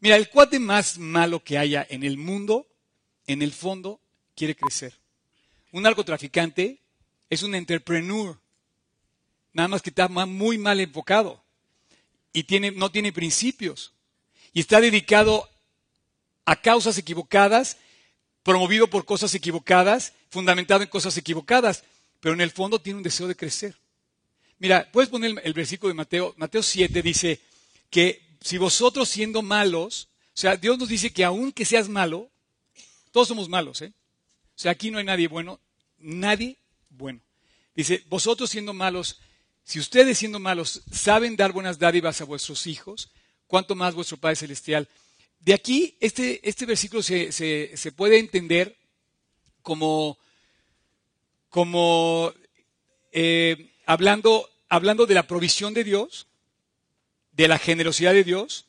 [0.00, 2.66] Mira, el cuate más malo que haya en el mundo,
[3.26, 4.00] en el fondo,
[4.34, 4.94] quiere crecer.
[5.72, 6.78] Un narcotraficante
[7.28, 8.38] es un entrepreneur,
[9.52, 11.42] nada más que está muy mal enfocado.
[12.32, 13.92] Y no tiene principios.
[14.52, 15.48] Y está dedicado
[16.44, 17.76] a causas equivocadas,
[18.42, 21.84] promovido por cosas equivocadas, fundamentado en cosas equivocadas,
[22.20, 23.76] pero en el fondo tiene un deseo de crecer.
[24.58, 27.40] Mira, puedes poner el versículo de Mateo, Mateo 7 dice
[27.90, 32.30] que si vosotros siendo malos, o sea, Dios nos dice que aun seas malo,
[33.12, 33.92] todos somos malos, ¿eh?
[34.56, 35.60] O sea, aquí no hay nadie bueno,
[35.98, 37.20] nadie bueno.
[37.74, 39.20] Dice, vosotros siendo malos,
[39.64, 43.10] si ustedes siendo malos saben dar buenas dádivas a vuestros hijos,
[43.46, 44.88] ¿cuánto más vuestro Padre Celestial?
[45.40, 48.76] De aquí, este, este versículo se, se, puede entender
[49.62, 50.18] como,
[51.48, 52.32] como
[53.12, 56.26] eh, hablando, hablando de la provisión de Dios,
[57.40, 58.66] de la generosidad de Dios,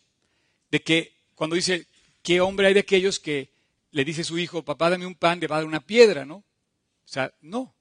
[0.72, 1.88] de que cuando dice,
[2.24, 3.50] ¿qué hombre hay de aquellos que
[3.92, 6.24] le dice a su hijo, papá, dame un pan, le va a dar una piedra,
[6.24, 6.36] ¿no?
[6.36, 6.46] O
[7.04, 7.76] sea, no.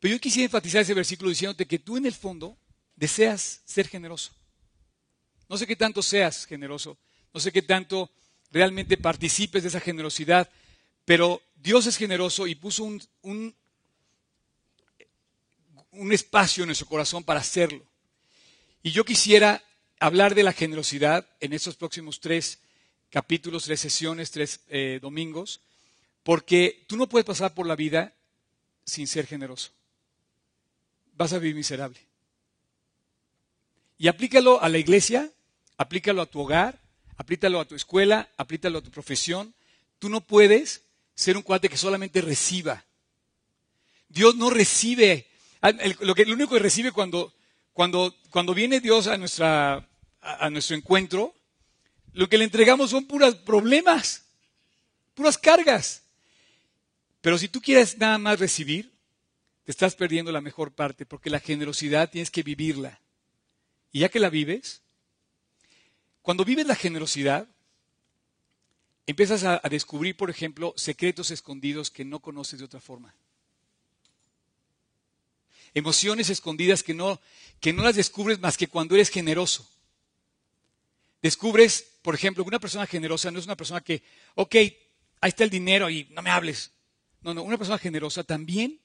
[0.00, 2.58] Pero yo quisiera enfatizar ese versículo diciéndote que tú en el fondo
[2.96, 4.32] deseas ser generoso.
[5.48, 6.98] No sé qué tanto seas generoso,
[7.32, 8.10] no sé qué tanto
[8.50, 10.50] realmente participes de esa generosidad,
[11.04, 13.54] pero Dios es generoso y puso un, un,
[15.92, 17.86] un espacio en nuestro corazón para hacerlo.
[18.82, 19.62] Y yo quisiera
[20.00, 22.60] hablar de la generosidad en estos próximos tres
[23.10, 25.60] capítulos, tres sesiones, tres eh, domingos,
[26.22, 28.12] porque tú no puedes pasar por la vida
[28.84, 29.70] sin ser generoso.
[31.16, 31.98] Vas a vivir miserable.
[33.98, 35.30] Y aplícalo a la iglesia,
[35.78, 36.78] aplícalo a tu hogar,
[37.16, 39.54] aplícalo a tu escuela, aplícalo a tu profesión.
[39.98, 40.82] Tú no puedes
[41.14, 42.84] ser un cuate que solamente reciba.
[44.08, 45.26] Dios no recibe.
[45.62, 47.32] Ah, lo, lo único que recibe cuando,
[47.76, 49.86] cuando, cuando viene Dios a, nuestra,
[50.22, 51.34] a nuestro encuentro
[52.14, 54.24] lo que le entregamos son puros problemas,
[55.12, 56.02] puras cargas.
[57.20, 58.94] Pero si tú quieres nada más recibir,
[59.64, 62.98] te estás perdiendo la mejor parte, porque la generosidad tienes que vivirla.
[63.92, 64.80] Y ya que la vives,
[66.22, 67.46] cuando vives la generosidad,
[69.06, 73.14] empiezas a, descubrir, por ejemplo, secretos escondidos que no conoces de otra forma.
[75.76, 77.20] Emociones escondidas que no,
[77.60, 79.68] que no las descubres más que cuando eres generoso.
[81.22, 84.00] Descubres por ejemplo, una persona generosa no es una persona que,
[84.36, 84.78] ok, ahí
[85.22, 86.70] está el dinero y no me hables.
[87.20, 88.78] No, no, una persona generosa también,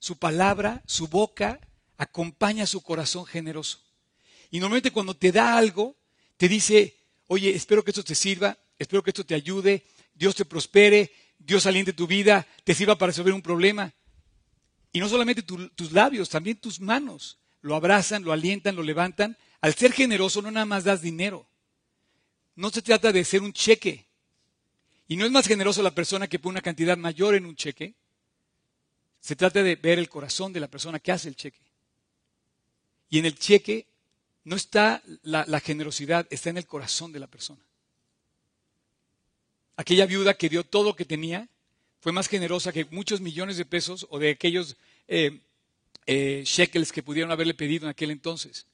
[0.00, 1.60] su palabra, su boca,
[1.96, 3.78] acompaña su corazón generoso.
[4.50, 5.94] Y normalmente cuando te da algo,
[6.36, 6.96] te dice,
[7.28, 11.66] oye, espero que esto te sirva, espero que esto te ayude, Dios te prospere, Dios
[11.66, 13.92] aliente tu vida, te sirva para resolver un problema.
[14.94, 19.36] Y no solamente tus labios, también tus manos lo abrazan, lo alientan, lo levantan.
[19.60, 21.48] Al ser generoso no nada más das dinero,
[22.54, 24.06] no se trata de ser un cheque.
[25.08, 27.94] Y no es más generoso la persona que pone una cantidad mayor en un cheque.
[29.18, 31.58] Se trata de ver el corazón de la persona que hace el cheque.
[33.10, 33.88] Y en el cheque
[34.44, 37.64] no está la, la generosidad, está en el corazón de la persona.
[39.74, 41.48] Aquella viuda que dio todo lo que tenía
[42.04, 44.76] fue más generosa que muchos millones de pesos o de aquellos
[45.08, 45.40] eh,
[46.04, 48.66] eh, shekels que pudieron haberle pedido en aquel entonces.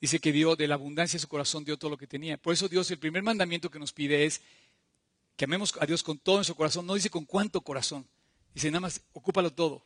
[0.00, 2.38] Dice que dio de la abundancia de su corazón, dio todo lo que tenía.
[2.38, 4.40] Por eso Dios, el primer mandamiento que nos pide es
[5.36, 6.86] que amemos a Dios con todo nuestro corazón.
[6.86, 8.06] No dice con cuánto corazón.
[8.54, 9.82] Dice nada más, ocúpalo todo.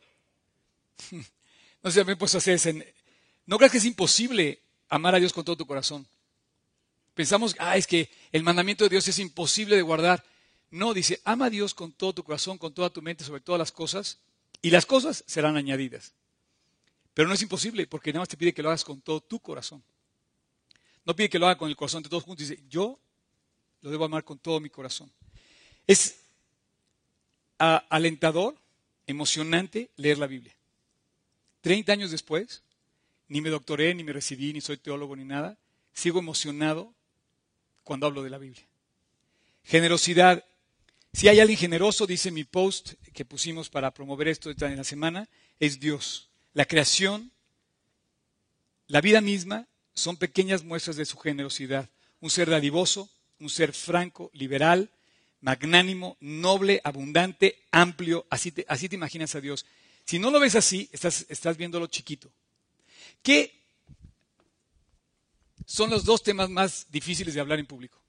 [1.83, 2.95] no sé, me puesto a hacer ese.
[3.47, 6.07] No creas que es imposible amar a Dios con todo tu corazón.
[7.15, 10.23] Pensamos, ah, es que el mandamiento de Dios es imposible de guardar.
[10.75, 13.57] No, dice, ama a Dios con todo tu corazón, con toda tu mente, sobre todas
[13.57, 14.19] las cosas,
[14.61, 16.11] y las cosas serán añadidas.
[17.13, 19.39] Pero no es imposible, porque nada más te pide que lo hagas con todo tu
[19.39, 19.81] corazón.
[21.05, 22.49] No pide que lo haga con el corazón de todos juntos.
[22.49, 22.99] Dice, yo
[23.83, 25.09] lo debo amar con todo mi corazón.
[25.87, 26.17] Es
[27.57, 28.57] alentador,
[29.07, 30.53] emocionante leer la Biblia.
[31.61, 32.63] Treinta años después,
[33.29, 35.57] ni me doctoré, ni me recibí, ni soy teólogo, ni nada.
[35.93, 36.93] Sigo emocionado
[37.85, 38.65] cuando hablo de la Biblia.
[39.63, 40.43] Generosidad.
[41.15, 45.29] Si hay alguien generoso, dice mi post que pusimos para promover esto en la semana,
[45.61, 46.29] es Dios.
[46.53, 47.31] La creación,
[48.87, 51.89] la vida misma son pequeñas muestras de su generosidad.
[52.19, 53.09] Un ser dadivoso,
[53.39, 54.89] un ser franco, liberal,
[55.39, 58.27] magnánimo, noble, abundante, amplio.
[58.29, 59.65] Así te, así te imaginas a Dios.
[60.03, 62.29] Si no lo ves así, estás, estás viéndolo chiquito.
[63.23, 63.57] ¿Qué
[65.65, 68.01] son los dos temas más difíciles de hablar en público?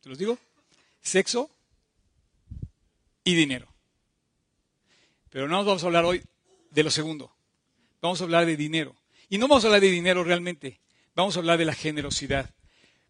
[0.00, 0.38] ¿Te los digo?
[1.06, 1.48] Sexo
[3.22, 3.72] y dinero.
[5.30, 6.20] Pero no vamos a hablar hoy
[6.72, 7.32] de lo segundo.
[8.02, 8.96] Vamos a hablar de dinero.
[9.28, 10.80] Y no vamos a hablar de dinero realmente,
[11.14, 12.50] vamos a hablar de la generosidad.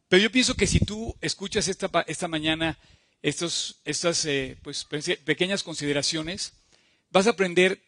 [0.09, 2.79] Pero yo pienso que si tú escuchas esta, esta mañana
[3.23, 6.53] estos, estas eh, pues, pequeñas consideraciones,
[7.11, 7.83] vas a aprender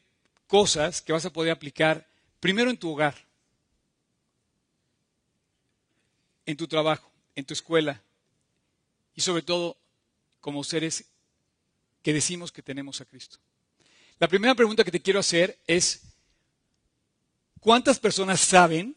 [0.47, 2.09] cosas que vas a poder aplicar
[2.41, 3.27] primero en tu hogar,
[6.47, 8.03] en tu trabajo, en tu escuela
[9.15, 9.77] y sobre todo
[10.49, 11.05] como seres
[12.03, 13.37] que decimos que tenemos a Cristo.
[14.19, 16.05] La primera pregunta que te quiero hacer es,
[17.61, 18.97] ¿cuántas personas saben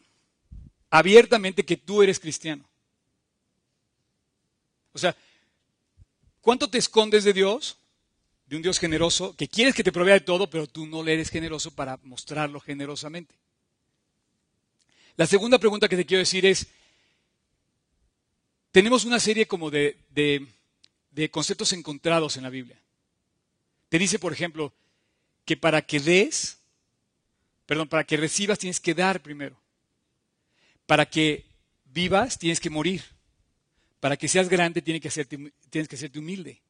[0.88, 2.66] abiertamente que tú eres cristiano?
[4.94, 5.14] O sea,
[6.40, 7.76] ¿cuánto te escondes de Dios?
[8.46, 11.12] De un Dios generoso, que quieres que te provea de todo, pero tú no le
[11.12, 13.34] eres generoso para mostrarlo generosamente.
[15.18, 16.66] La segunda pregunta que te quiero decir es,
[18.70, 20.48] tenemos una serie como de, de
[21.30, 22.80] conceptos encontrados en la Biblia.
[23.88, 24.72] Te dice, por ejemplo,
[25.44, 26.58] que para que des,
[27.66, 29.60] perdón, para que recibas tienes que dar primero.
[30.86, 31.44] Para que
[31.84, 33.02] vivas tienes que morir.
[34.00, 36.62] Para que seas grande tienes que hacerte, tienes que hacerte humilde.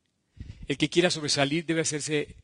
[0.67, 2.37] El que quiera sobresalir debe hacerse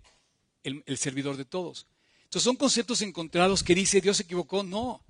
[0.62, 1.86] el, el servidor de todos.
[2.24, 4.62] Entonces son conceptos encontrados que dice Dios se equivocó.
[4.62, 5.02] No,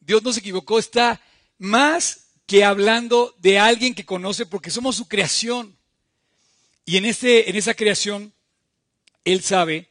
[0.00, 0.78] Dios no se equivocó.
[0.78, 1.20] Está
[1.58, 5.73] más que hablando de alguien que conoce porque somos su creación.
[6.84, 8.32] Y en, ese, en esa creación,
[9.24, 9.88] Él sabe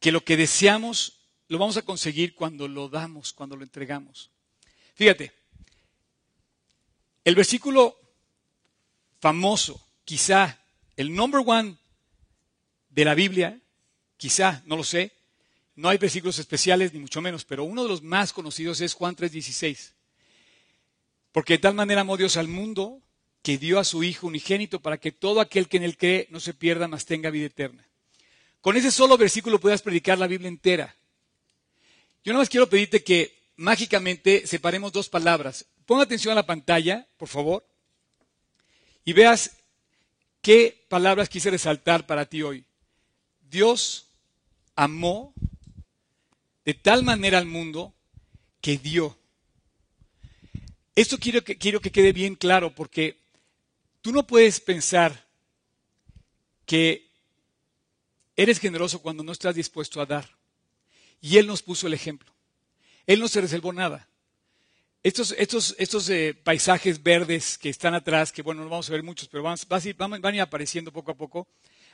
[0.00, 4.30] que lo que deseamos lo vamos a conseguir cuando lo damos, cuando lo entregamos.
[4.94, 5.32] Fíjate,
[7.24, 7.98] el versículo
[9.20, 10.58] famoso, quizá
[10.96, 11.76] el number one
[12.88, 13.60] de la Biblia,
[14.16, 15.12] quizá, no lo sé,
[15.76, 19.16] no hay versículos especiales ni mucho menos, pero uno de los más conocidos es Juan
[19.16, 19.92] 3:16.
[21.32, 23.00] Porque de tal manera amó Dios al mundo
[23.42, 26.40] que dio a su Hijo unigénito para que todo aquel que en él cree no
[26.40, 27.86] se pierda, mas tenga vida eterna.
[28.60, 30.94] Con ese solo versículo puedas predicar la Biblia entera.
[32.22, 35.64] Yo nada más quiero pedirte que mágicamente separemos dos palabras.
[35.86, 37.66] Ponga atención a la pantalla, por favor,
[39.04, 39.56] y veas
[40.42, 42.64] qué palabras quise resaltar para ti hoy.
[43.48, 44.06] Dios
[44.76, 45.32] amó
[46.64, 47.94] de tal manera al mundo
[48.60, 49.16] que dio.
[50.94, 53.16] Esto quiero que, quiero que quede bien claro porque
[54.02, 55.26] tú no puedes pensar
[56.66, 57.10] que
[58.40, 60.26] Eres generoso cuando no estás dispuesto a dar.
[61.20, 62.32] Y Él nos puso el ejemplo.
[63.06, 64.08] Él no se reservó nada.
[65.02, 69.02] Estos, estos, estos eh, paisajes verdes que están atrás, que bueno, no vamos a ver
[69.02, 69.58] muchos, pero van,
[69.98, 71.48] van, a ir apareciendo poco a poco,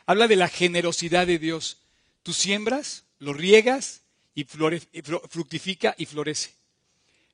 [0.06, 1.78] habla de la generosidad de Dios.
[2.22, 4.02] Tú siembras, lo riegas
[4.32, 6.54] y, fructifica y florece.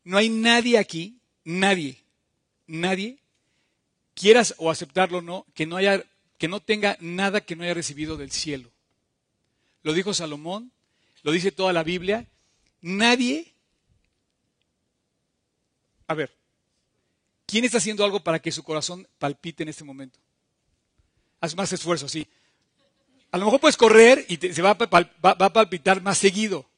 [0.05, 1.99] No hay nadie aquí, nadie,
[2.67, 3.19] nadie,
[4.15, 6.05] quieras o aceptarlo o no, que no, haya,
[6.39, 8.73] que no tenga nada que no haya recibido del cielo
[9.83, 10.73] lo dijo Salomón,
[11.23, 12.27] lo dice toda la Biblia.
[12.81, 13.53] Nadie,
[16.07, 16.35] a ver,
[17.47, 20.19] ¿quién está haciendo algo para que su corazón palpite en este momento?
[21.41, 22.27] Haz más esfuerzo, sí.
[23.31, 26.69] A lo mejor puedes correr y se va a, palpitar más seguido,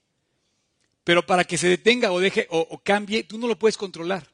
[1.03, 4.29] pero para que se detenga o deje o, o cambie, tú no lo puedes controlar.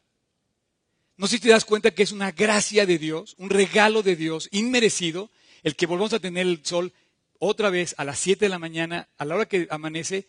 [1.20, 4.16] No sé si te das cuenta que es una gracia de Dios, un regalo de
[4.16, 5.28] Dios inmerecido,
[5.62, 6.94] el que volvamos a tener el sol
[7.38, 10.26] otra vez a las 7 de la mañana, a la hora que amanece,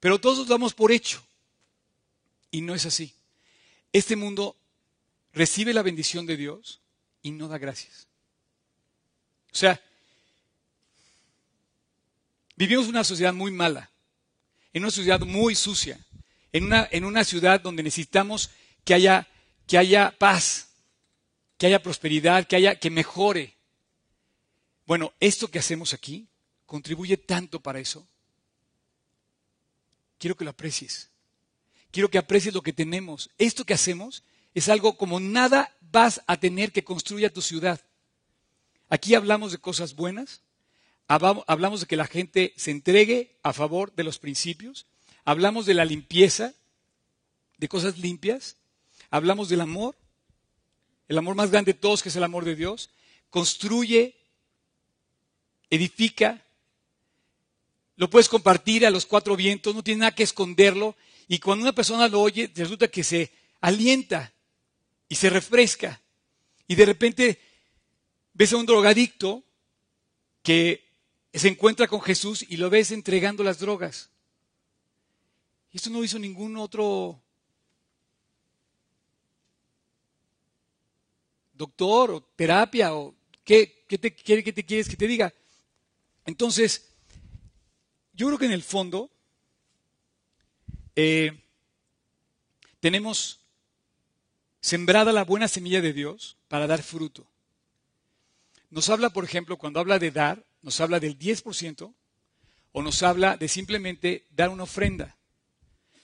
[0.00, 1.24] pero todos damos por hecho.
[2.50, 3.14] Y no es así.
[3.92, 4.56] Este mundo
[5.32, 6.80] recibe la bendición de Dios
[7.22, 8.08] y no da gracias.
[9.52, 9.80] O sea,
[12.56, 13.88] vivimos una sociedad muy mala,
[14.72, 16.04] en una sociedad muy sucia,
[16.52, 18.50] en una, en una ciudad donde necesitamos
[18.84, 19.28] que haya,
[19.66, 20.68] que haya paz,
[21.58, 23.54] que haya prosperidad, que haya, que mejore.
[24.86, 26.28] Bueno, esto que hacemos aquí
[26.66, 28.06] contribuye tanto para eso.
[30.18, 31.10] Quiero que lo aprecies.
[31.90, 33.30] Quiero que aprecies lo que tenemos.
[33.38, 37.80] Esto que hacemos es algo como nada vas a tener que construir tu ciudad.
[38.88, 40.42] Aquí hablamos de cosas buenas,
[41.06, 44.86] hablamos de que la gente se entregue a favor de los principios,
[45.24, 46.54] hablamos de la limpieza,
[47.58, 48.56] de cosas limpias,
[49.10, 49.96] hablamos del amor,
[51.08, 52.90] el amor más grande de todos que es el amor de Dios,
[53.30, 54.16] construye,
[55.70, 56.44] edifica,
[57.96, 60.96] lo puedes compartir a los cuatro vientos, no tiene nada que esconderlo.
[61.28, 64.32] Y cuando una persona lo oye, resulta que se alienta
[65.08, 66.00] y se refresca.
[66.66, 67.40] Y de repente
[68.32, 69.44] ves a un drogadicto
[70.42, 70.84] que
[71.32, 74.10] se encuentra con Jesús y lo ves entregando las drogas.
[75.72, 77.20] Y esto no hizo ningún otro
[81.54, 85.32] doctor o terapia o qué, qué te, qué te quieres que te diga.
[86.26, 86.90] Entonces,
[88.12, 89.10] yo creo que en el fondo
[90.96, 91.42] eh,
[92.80, 93.40] tenemos
[94.60, 97.26] sembrada la buena semilla de Dios para dar fruto.
[98.70, 101.94] Nos habla, por ejemplo, cuando habla de dar, nos habla del 10%
[102.72, 105.16] o nos habla de simplemente dar una ofrenda.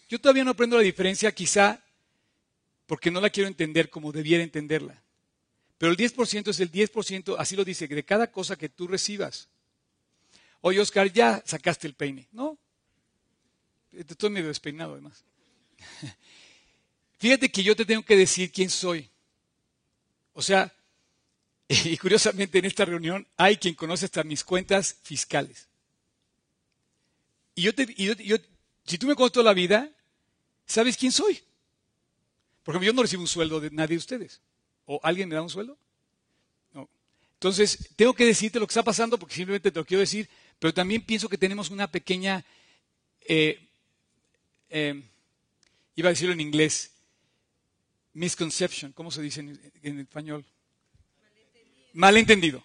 [0.09, 1.83] Yo todavía no aprendo la diferencia, quizá
[2.87, 5.03] porque no la quiero entender como debiera entenderla.
[5.81, 9.49] Pero el 10% es el 10%, así lo dice, de cada cosa que tú recibas.
[10.61, 12.29] Oye, Oscar, ya sacaste el peine.
[12.33, 12.59] No.
[13.91, 15.25] Estoy medio despeinado, además.
[17.19, 19.09] Fíjate que yo te tengo que decir quién soy.
[20.35, 20.71] O sea,
[21.67, 25.67] y curiosamente en esta reunión hay quien conoce hasta mis cuentas fiscales.
[27.55, 28.37] Y yo, te, yo,
[28.85, 29.91] si tú me conoces toda la vida,
[30.67, 31.41] ¿sabes quién soy?
[32.65, 34.43] Por ejemplo, yo no recibo un sueldo de nadie de ustedes.
[34.93, 35.79] ¿O alguien me da un sueldo?
[36.75, 36.89] No.
[37.35, 40.29] Entonces, tengo que decirte lo que está pasando porque simplemente te lo quiero decir,
[40.59, 42.45] pero también pienso que tenemos una pequeña,
[43.21, 43.69] eh,
[44.69, 45.01] eh,
[45.95, 46.91] iba a decirlo en inglés,
[48.15, 49.39] misconception, ¿cómo se dice
[49.83, 50.45] en, español?
[51.93, 52.65] Malentendido.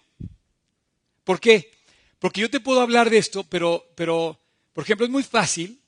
[1.22, 1.70] ¿Por qué?
[2.18, 4.36] Porque yo te puedo hablar de esto, pero, pero
[4.72, 5.80] por ejemplo, es muy fácil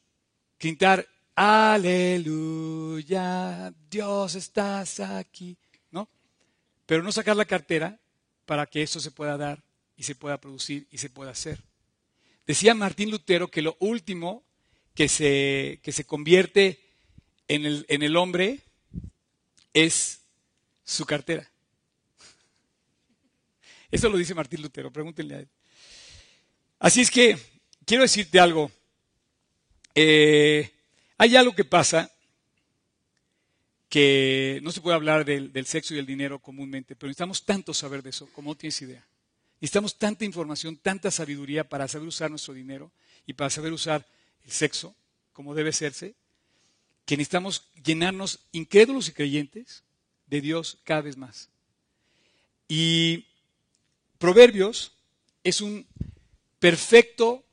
[0.60, 1.04] gritar
[1.34, 2.54] Aleluya,
[3.90, 5.56] Dios estás aquí.
[6.88, 8.00] Pero no sacar la cartera
[8.46, 9.62] para que eso se pueda dar
[9.94, 11.62] y se pueda producir y se pueda hacer.
[12.46, 14.42] Decía Martín Lutero que lo último
[14.94, 16.80] que se, que se convierte
[17.46, 18.60] en el, en el hombre
[19.74, 20.22] es
[20.82, 21.46] su cartera.
[23.90, 25.48] Eso lo dice Martín Lutero, pregúntenle a él.
[26.78, 27.36] Así es que
[27.84, 28.72] quiero decirte algo.
[29.94, 30.72] Eh,
[31.18, 32.10] hay algo que pasa
[33.88, 38.02] que no se puede hablar del, sexo y el dinero comúnmente, pero necesitamos tanto saber
[38.02, 39.06] de eso, como tienes idea.
[39.60, 42.92] Necesitamos tanta información, tanta sabiduría para saber usar nuestro dinero
[43.26, 44.06] y para saber usar
[44.44, 44.94] el sexo
[45.32, 46.14] como debe serse,
[47.06, 49.84] que necesitamos llenarnos incrédulos y creyentes
[50.26, 51.48] de Dios cada vez más.
[52.68, 53.26] Y
[54.18, 54.92] Proverbios
[55.44, 55.86] es un
[56.58, 57.44] perfecto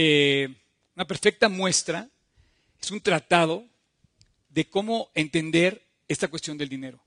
[0.00, 0.54] eh,
[0.94, 2.08] una perfecta muestra,
[2.80, 3.64] es un tratado
[4.58, 7.00] de cómo entender esta cuestión del dinero.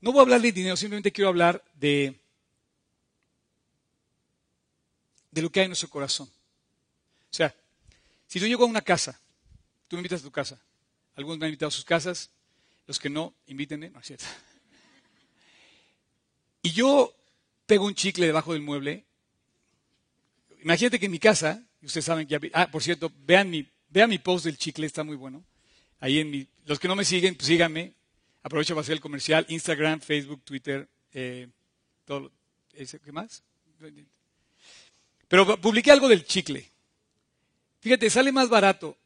[0.00, 2.20] No voy a hablar de dinero, simplemente quiero hablar de,
[5.30, 6.28] de lo que hay en nuestro corazón.
[6.28, 7.54] O sea,
[8.26, 9.20] si yo llego a una casa,
[9.86, 10.60] tú me invitas a tu casa,
[11.14, 12.28] algunos me han invitado a sus casas,
[12.88, 14.24] los que no, invítenme, no es cierto.
[16.60, 17.14] Y yo
[17.66, 19.06] pego un chicle debajo del mueble.
[20.60, 22.50] Imagínate que en mi casa Ustedes saben que.
[22.54, 25.44] Ah, por cierto, vean mi, vean mi post del chicle, está muy bueno.
[26.00, 26.46] Ahí en mi...
[26.66, 27.94] Los que no me siguen, pues síganme.
[28.42, 29.46] Aprovecho para hacer el comercial.
[29.48, 31.48] Instagram, Facebook, Twitter, eh,
[32.04, 32.30] todo.
[32.72, 33.42] ¿Qué más?
[35.26, 36.70] Pero publiqué algo del chicle.
[37.80, 38.96] Fíjate, sale más barato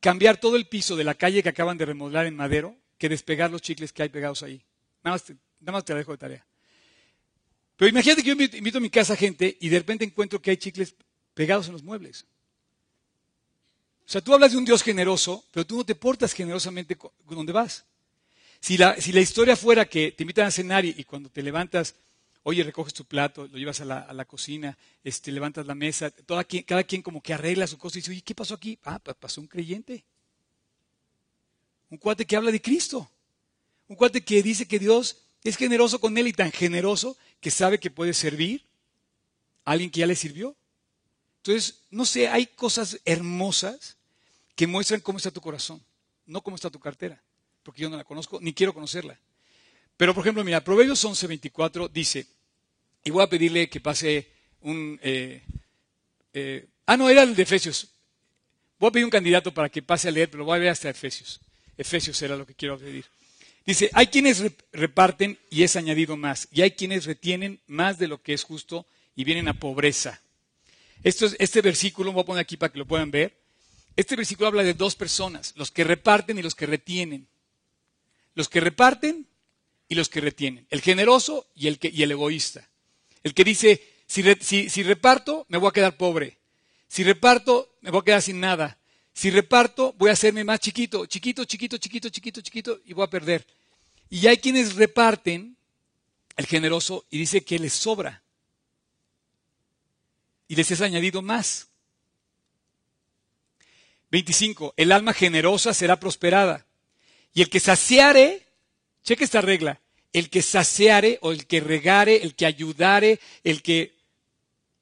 [0.00, 3.50] cambiar todo el piso de la calle que acaban de remodelar en Madero que despegar
[3.50, 4.62] los chicles que hay pegados ahí.
[5.02, 6.46] Nada más te, nada más te dejo de tarea.
[7.76, 10.56] Pero imagínate que yo invito a mi casa gente y de repente encuentro que hay
[10.56, 10.94] chicles
[11.34, 12.26] pegados en los muebles.
[14.06, 16.96] O sea, tú hablas de un Dios generoso, pero tú no te portas generosamente
[17.28, 17.84] donde vas.
[18.60, 21.96] Si la, si la historia fuera que te invitan a cenar y, cuando te levantas,
[22.44, 26.84] oye, recoges tu plato, lo llevas a la, cocina, este, levantas la mesa, toda cada
[26.84, 28.78] quien como que arregla su cosa y dice, oye, ¿qué pasó aquí?
[28.84, 30.04] Ah, pasó un creyente.
[31.90, 33.10] Un cuate que habla de Cristo.
[33.88, 37.80] Un cuate que dice que Dios es generoso con él y tan generoso que sabe
[37.80, 38.64] que puede servir
[39.64, 40.56] a alguien que ya le sirvió.
[41.46, 43.96] Entonces, no sé, hay cosas hermosas
[44.56, 45.80] que muestran cómo está tu corazón,
[46.26, 47.22] no cómo está tu cartera,
[47.62, 49.16] porque yo no la conozco ni quiero conocerla.
[49.96, 52.26] Pero, por ejemplo, mira, Proverbios 11:24 dice,
[53.04, 54.28] y voy a pedirle que pase
[54.62, 54.98] un...
[55.00, 55.40] Eh,
[56.32, 57.92] eh, ah, no, era el de Efesios.
[58.80, 60.90] Voy a pedir un candidato para que pase a leer, pero voy a ver hasta
[60.90, 61.40] Efesios.
[61.78, 63.04] Efesios era lo que quiero pedir.
[63.64, 68.20] Dice, hay quienes reparten y es añadido más, y hay quienes retienen más de lo
[68.20, 68.84] que es justo
[69.14, 70.20] y vienen a pobreza
[71.02, 73.36] este versículo, voy a poner aquí para que lo puedan ver.
[73.96, 77.28] Este versículo habla de dos personas, los que reparten y los que retienen.
[78.34, 79.26] Los que reparten
[79.88, 80.66] y los que retienen.
[80.68, 82.68] El generoso y el, el egoísta.
[83.22, 86.38] El que dice, si, si reparto, me voy a quedar pobre.
[86.88, 88.78] Si reparto, me voy a quedar sin nada.
[89.14, 93.10] Si reparto, voy a hacerme más chiquito, chiquito, chiquito, chiquito, chiquito, chiquito, y voy a
[93.10, 93.46] perder.
[94.10, 95.56] Y hay quienes reparten,
[96.36, 98.22] el generoso, y dice que les sobra
[100.48, 101.68] y les es añadido más.
[104.10, 104.74] 25.
[104.76, 106.64] El alma generosa será prosperada.
[107.34, 108.46] Y el que saciare,
[109.02, 109.80] cheque esta regla,
[110.12, 113.94] el que saciare o el que regare, el que ayudare, el que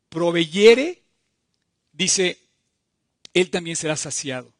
[0.09, 1.02] proveyere,
[1.92, 2.38] dice,
[3.33, 4.52] él también será saciado.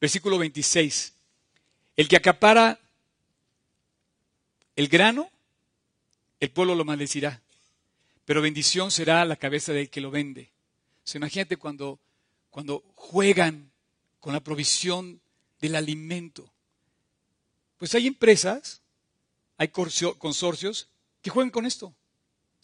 [0.00, 1.12] Versículo 26.
[1.96, 2.80] El que acapara
[4.76, 5.30] el grano,
[6.38, 7.42] el pueblo lo maldecirá,
[8.24, 10.52] pero bendición será la cabeza del que lo vende.
[11.04, 11.98] Se imagínate cuando,
[12.50, 13.70] cuando juegan
[14.20, 15.20] con la provisión
[15.60, 16.52] del alimento.
[17.78, 18.82] Pues hay empresas,
[19.56, 20.88] hay consorcios
[21.22, 21.94] que juegan con esto.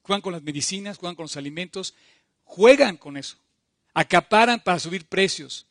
[0.03, 1.95] Juegan con las medicinas, juegan con los alimentos,
[2.45, 3.39] juegan con eso.
[3.93, 5.67] Acaparan para subir precios.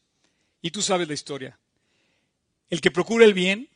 [0.61, 1.59] Y tú sabes la historia.
[2.69, 3.69] El que procura el bien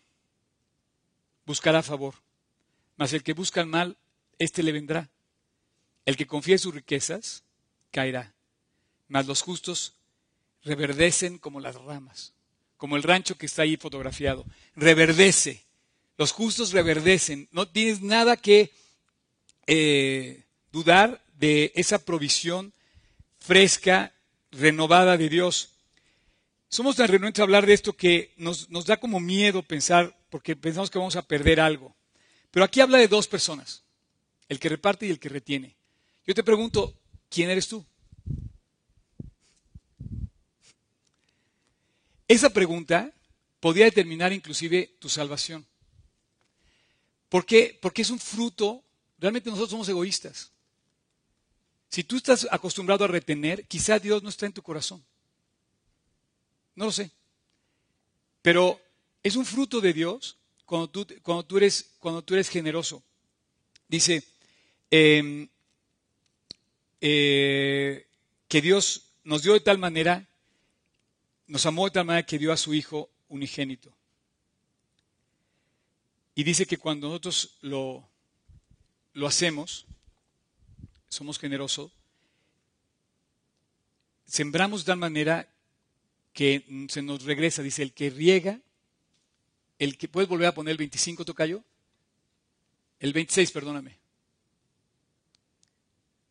[1.45, 2.15] buscará favor,
[2.97, 3.97] mas el que busca el mal,
[4.37, 5.09] éste le vendrá.
[6.09, 7.43] El que confía en sus riquezas
[7.91, 8.33] caerá,
[9.09, 9.93] mas los justos
[10.63, 12.33] reverdecen como las ramas,
[12.77, 14.43] como el rancho que está ahí fotografiado.
[14.75, 15.65] Reverdece.
[16.17, 17.47] Los justos reverdecen.
[17.51, 18.71] No tienes nada que
[19.67, 22.73] eh, dudar de esa provisión
[23.37, 24.11] fresca,
[24.51, 25.73] renovada de Dios.
[26.69, 30.55] Somos tan renuentes a hablar de esto que nos, nos da como miedo pensar, porque
[30.55, 31.95] pensamos que vamos a perder algo.
[32.49, 33.83] Pero aquí habla de dos personas,
[34.47, 35.77] el que reparte y el que retiene.
[36.29, 36.95] Yo te pregunto,
[37.27, 37.83] ¿quién eres tú?
[42.27, 43.11] Esa pregunta
[43.59, 45.65] podría determinar inclusive tu salvación.
[47.29, 47.75] ¿Por qué?
[47.81, 48.83] Porque es un fruto,
[49.17, 50.51] realmente nosotros somos egoístas.
[51.89, 55.03] Si tú estás acostumbrado a retener, quizá Dios no está en tu corazón.
[56.75, 57.09] No lo sé.
[58.43, 58.79] Pero
[59.23, 63.01] es un fruto de Dios cuando tú, cuando tú, eres, cuando tú eres generoso.
[63.87, 64.23] Dice
[64.91, 65.49] em,
[67.01, 68.07] eh,
[68.47, 70.27] que Dios nos dio de tal manera,
[71.47, 73.93] nos amó de tal manera que dio a su Hijo unigénito.
[76.35, 78.07] Y dice que cuando nosotros lo,
[79.13, 79.85] lo hacemos,
[81.09, 81.91] somos generosos,
[84.25, 85.49] sembramos de tal manera
[86.33, 88.61] que se nos regresa, dice, el que riega,
[89.79, 91.63] el que, ¿puedes volver a poner el 25, Tocayo?
[92.99, 93.98] El 26, perdóname.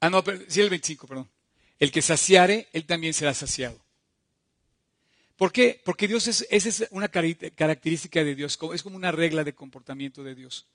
[0.00, 1.29] Ah, no, sí, el 25, perdón.
[1.79, 3.81] El que saciare, él también será saciado.
[5.37, 5.81] ¿Por qué?
[5.85, 10.25] Porque Dios es, esa es una característica de Dios, es como una regla de comportamiento
[10.25, 10.66] de Dios.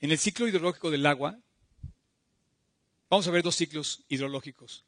[0.00, 1.38] En el ciclo hidrológico del agua,
[3.10, 4.84] vamos a ver dos ciclos hidrológicos,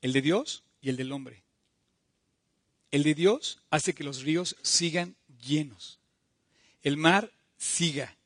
[0.00, 1.42] el de Dios y el del hombre.
[2.90, 5.98] El de Dios hace que los ríos sigan llenos,
[6.82, 8.16] el mar siga,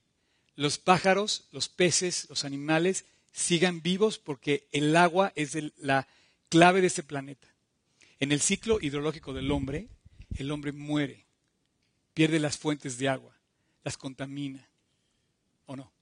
[0.55, 3.07] los pájaros, los peces, los animales
[3.39, 6.09] sigan vivos porque el agua es la
[6.49, 7.47] clave de este planeta.
[8.19, 9.89] En el ciclo hidrológico del hombre,
[10.37, 11.25] el hombre muere,
[12.15, 13.37] pierde las fuentes de agua,
[13.85, 14.69] las contamina,
[15.67, 15.93] ¿o no?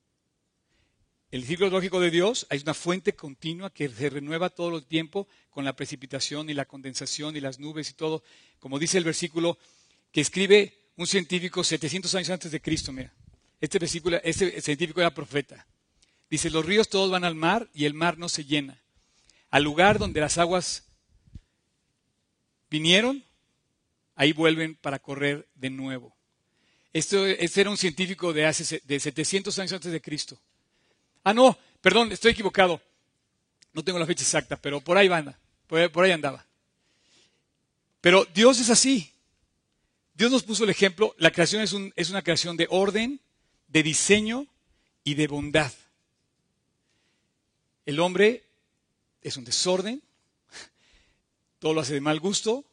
[1.31, 5.29] El ciclo lógico de Dios hay una fuente continua que se renueva todo el tiempo
[5.51, 8.23] con la precipitación y la condensación y las nubes y todo.
[8.59, 9.59] Como dice el versículo
[10.11, 13.13] que escribe un científico 700 años antes de Cristo, mira.
[13.61, 15.67] Este versículo, este científico era profeta.
[16.29, 18.83] Dice, los ríos todos van al mar y el mar no se llena.
[19.51, 20.85] Al lugar donde las aguas
[22.69, 23.25] vinieron,
[24.17, 26.17] ahí vuelven para correr de nuevo.
[26.93, 30.41] Esto, este era un científico de hace de 700 años antes de Cristo.
[31.23, 32.81] Ah, no, perdón, estoy equivocado.
[33.73, 36.47] No tengo la fecha exacta, pero por ahí anda, por ahí andaba.
[38.01, 39.13] Pero Dios es así.
[40.15, 41.15] Dios nos puso el ejemplo.
[41.19, 43.21] La creación es, es una creación de orden,
[43.69, 44.47] de diseño
[45.05, 45.73] y de bondad.
[47.87, 48.45] El hombre
[49.23, 50.03] es un desorden,
[51.61, 52.65] todo lo hace de mal gusto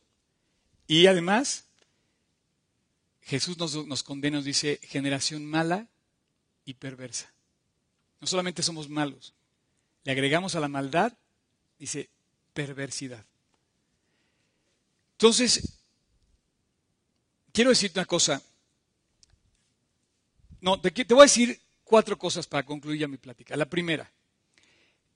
[0.88, 1.66] y además
[3.22, 5.88] Jesús nos, condena, nos dice generación mala
[6.66, 7.32] y perversa.
[8.20, 9.34] No solamente somos malos,
[10.04, 11.14] le agregamos a la maldad,
[11.78, 12.10] dice,
[12.54, 13.24] perversidad.
[15.14, 15.80] Entonces,
[17.52, 18.42] quiero decirte una cosa.
[20.60, 23.56] No, te, te, voy a decir cuatro cosas para concluir ya mi plática.
[23.56, 24.12] La primera.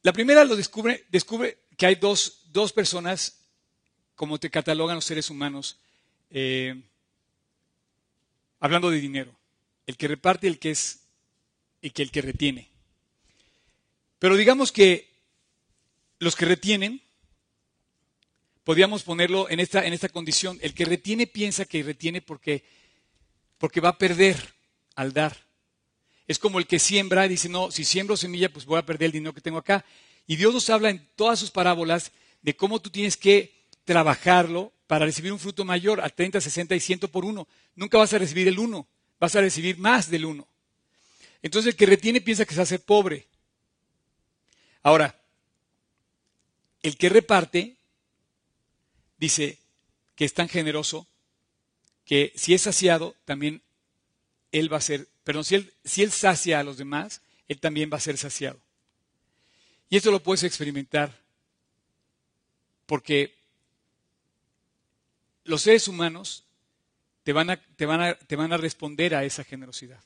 [0.04, 3.40] La primera lo descubre, descubre que hay dos, dos personas,
[4.16, 5.80] como te catalogan los seres humanos,
[6.30, 6.82] eh,
[8.60, 9.36] hablando de dinero.
[9.86, 11.02] El que reparte el que es
[11.82, 12.70] y que el que retiene.
[14.20, 15.10] Pero digamos que
[16.20, 17.02] los que retienen,
[18.64, 22.64] podríamos ponerlo en esta, en esta condición, el que retiene piensa que retiene porque,
[23.58, 24.56] porque va a perder
[24.96, 25.47] al dar.
[26.28, 29.08] Es como el que siembra y dice, no, si siembro semilla, pues voy a perder
[29.08, 29.86] el dinero que tengo acá.
[30.26, 32.12] Y Dios nos habla en todas sus parábolas
[32.42, 33.54] de cómo tú tienes que
[33.86, 37.48] trabajarlo para recibir un fruto mayor a 30, 60 y 100 por uno.
[37.76, 38.88] Nunca vas a recibir el uno,
[39.20, 40.48] vas a recibir más del uno.
[41.42, 43.28] Entonces el que retiene piensa que se hace pobre.
[44.84, 45.20] Ahora,
[46.84, 47.76] el que reparte
[49.18, 49.60] dice
[50.16, 51.08] que es tan generoso
[52.06, 53.62] que si es saciado, también
[54.52, 57.90] él va a ser, perdón, si él, si él sacia a los demás, Él también
[57.92, 58.58] va a ser saciado.
[59.90, 61.20] Y esto lo puedes experimentar
[62.86, 63.36] porque
[65.44, 66.46] los seres humanos
[67.24, 70.02] te van a, te van a, te van a responder a esa generosidad.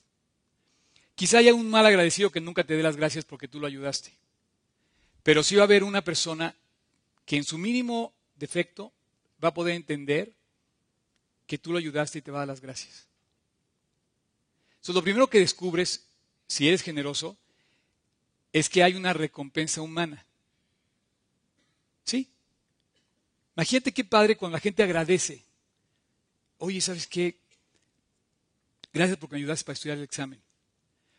[1.13, 4.11] Quizá haya un mal agradecido que nunca te dé las gracias porque tú lo ayudaste.
[5.21, 6.55] Pero sí va a haber una persona
[7.27, 8.91] que en su mínimo defecto
[9.43, 10.33] va a poder entender
[11.45, 13.10] que tú lo ayudaste y te va a dar las gracias.
[14.81, 16.07] Entonces, lo primero que descubres,
[16.47, 17.37] si eres generoso,
[18.51, 20.25] es que hay una recompensa humana.
[22.03, 22.27] ¿Sí?
[23.55, 25.45] Imagínate qué padre cuando la gente agradece.
[26.57, 27.37] Oye, ¿sabes qué?
[28.91, 30.41] Gracias porque me ayudaste para estudiar el examen.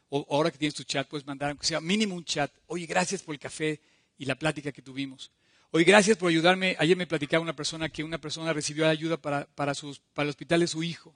[0.09, 2.53] O ahora que tienes tu chat, puedes mandar, aunque sea mínimo un chat.
[2.66, 3.81] Oye, gracias por el café
[4.18, 5.31] y la plática que tuvimos.
[5.70, 6.75] Oye, gracias por ayudarme.
[6.81, 10.31] Ayer me platicaba una persona que una persona recibió ayuda para, para, sus, para el
[10.31, 11.14] hospital de su hijo.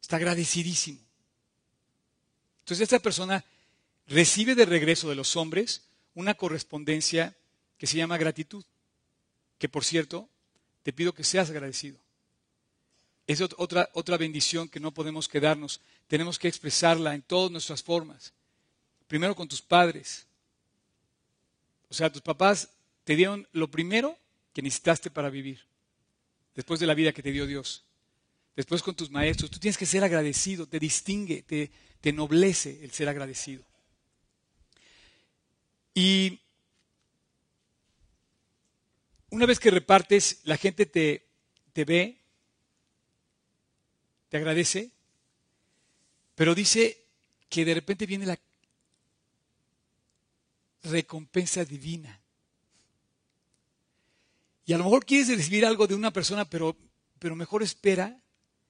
[0.00, 1.09] Está agradecidísimo.
[2.70, 3.44] Entonces esta persona
[4.06, 5.82] recibe de regreso de los hombres
[6.14, 7.36] una correspondencia
[7.76, 8.64] que se llama gratitud,
[9.58, 10.28] que por cierto,
[10.84, 11.98] te pido que seas agradecido.
[13.26, 15.80] Es otra, otra bendición que no podemos quedarnos.
[16.06, 18.32] Tenemos que expresarla en todas nuestras formas.
[19.08, 20.28] Primero con tus padres.
[21.88, 22.68] O sea, tus papás
[23.02, 24.16] te dieron lo primero
[24.52, 25.66] que necesitaste para vivir,
[26.54, 27.82] después de la vida que te dio Dios.
[28.54, 29.50] Después con tus maestros.
[29.50, 33.64] Tú tienes que ser agradecido, te distingue, te, te noblece el ser agradecido.
[35.94, 36.40] Y
[39.30, 41.26] una vez que repartes, la gente te,
[41.72, 42.18] te ve,
[44.28, 44.90] te agradece,
[46.34, 47.04] pero dice
[47.48, 48.38] que de repente viene la
[50.84, 52.20] recompensa divina.
[54.64, 56.76] Y a lo mejor quieres recibir algo de una persona, pero,
[57.18, 58.20] pero mejor espera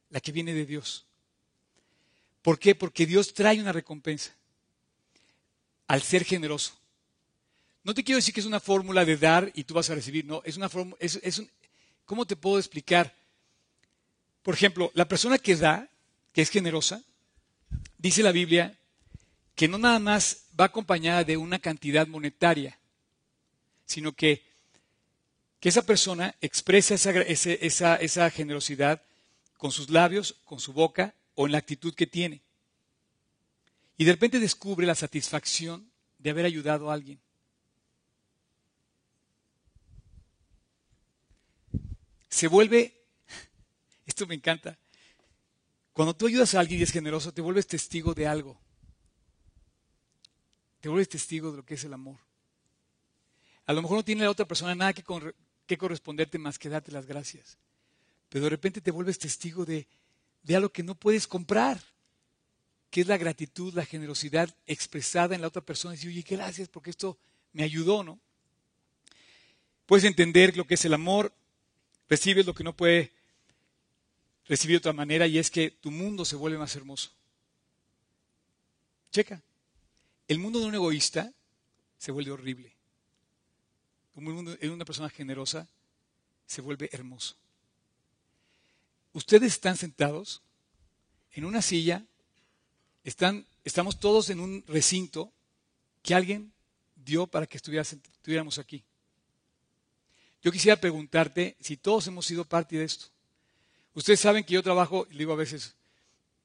[0.09, 1.07] la que viene de Dios.
[2.43, 2.75] ¿Por qué?
[2.75, 4.33] Porque Dios trae una recompensa
[5.87, 6.73] al ser generoso.
[7.83, 10.25] No te quiero decir que es una fórmula de dar y tú vas a recibir,
[10.25, 11.43] no, es una fórmula, es, es
[12.05, 13.15] ¿cómo te puedo explicar?
[14.43, 15.89] Por ejemplo, la persona que da,
[16.33, 17.03] que es generosa,
[17.99, 18.77] dice la Biblia
[19.55, 22.79] que no nada más va acompañada de una cantidad monetaria,
[23.85, 24.43] sino que,
[25.59, 29.03] que esa persona expresa esa, esa, esa generosidad
[29.59, 32.43] con sus labios, con su boca o en la actitud que tiene.
[33.97, 37.19] Y de repente descubre la satisfacción de haber ayudado a alguien.
[42.29, 43.07] Se vuelve,
[44.05, 44.79] esto me encanta,
[45.95, 48.61] cuando tú ayudas a alguien y es generoso, te vuelves testigo de algo.
[50.81, 52.19] Te vuelves testigo de lo que es el amor.
[53.65, 55.03] A lo mejor no tiene la otra persona nada que,
[55.65, 57.57] que corresponderte más que darte las gracias.
[58.29, 59.89] Pero de repente te vuelves testigo de,
[60.43, 61.81] de algo que no puedes comprar,
[62.91, 65.95] que es la gratitud, la generosidad expresada en la otra persona.
[65.95, 67.19] Y decir, oye, gracias porque esto
[67.53, 68.19] me ayudó, ¿no?
[69.87, 71.33] Puedes entender lo que es el amor,
[72.09, 73.13] recibes lo que no puede
[74.47, 77.11] recibir de otra manera y es que tu mundo se vuelve más hermoso.
[79.13, 79.43] Checa,
[80.29, 81.33] el mundo de un egoísta
[81.99, 82.73] se vuelve horrible.
[84.17, 85.69] El mundo de una persona generosa
[86.47, 87.37] se vuelve hermoso.
[89.13, 90.43] Ustedes están sentados
[91.33, 92.05] en una silla,
[93.05, 95.33] están, estamos todos en un recinto
[96.03, 96.53] que alguien
[96.95, 98.83] dio para que estuviéramos aquí.
[100.43, 103.07] Yo quisiera preguntarte si todos hemos sido parte de esto.
[103.95, 105.75] Ustedes saben que yo trabajo, digo a veces,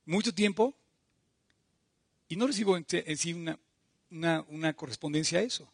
[0.05, 0.73] mucho tiempo
[2.27, 2.85] y no recibo en,
[3.17, 3.59] sí una,
[4.49, 5.67] una, correspondencia a eso.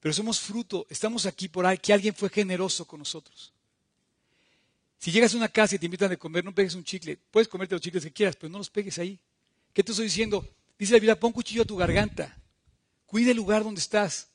[0.00, 3.52] Pero somos fruto, estamos aquí por ahí, que alguien fue generoso con nosotros.
[4.98, 7.18] Si llegas a una casa y te invitan a comer, no pegues un chicle.
[7.30, 9.18] Puedes comerte los chicles que quieras, pero no los pegues ahí.
[9.72, 10.46] ¿Qué te estoy diciendo?
[10.78, 12.36] Dice la Biblia, pon cuchillo a tu garganta.
[13.06, 14.28] Cuida el lugar donde estás.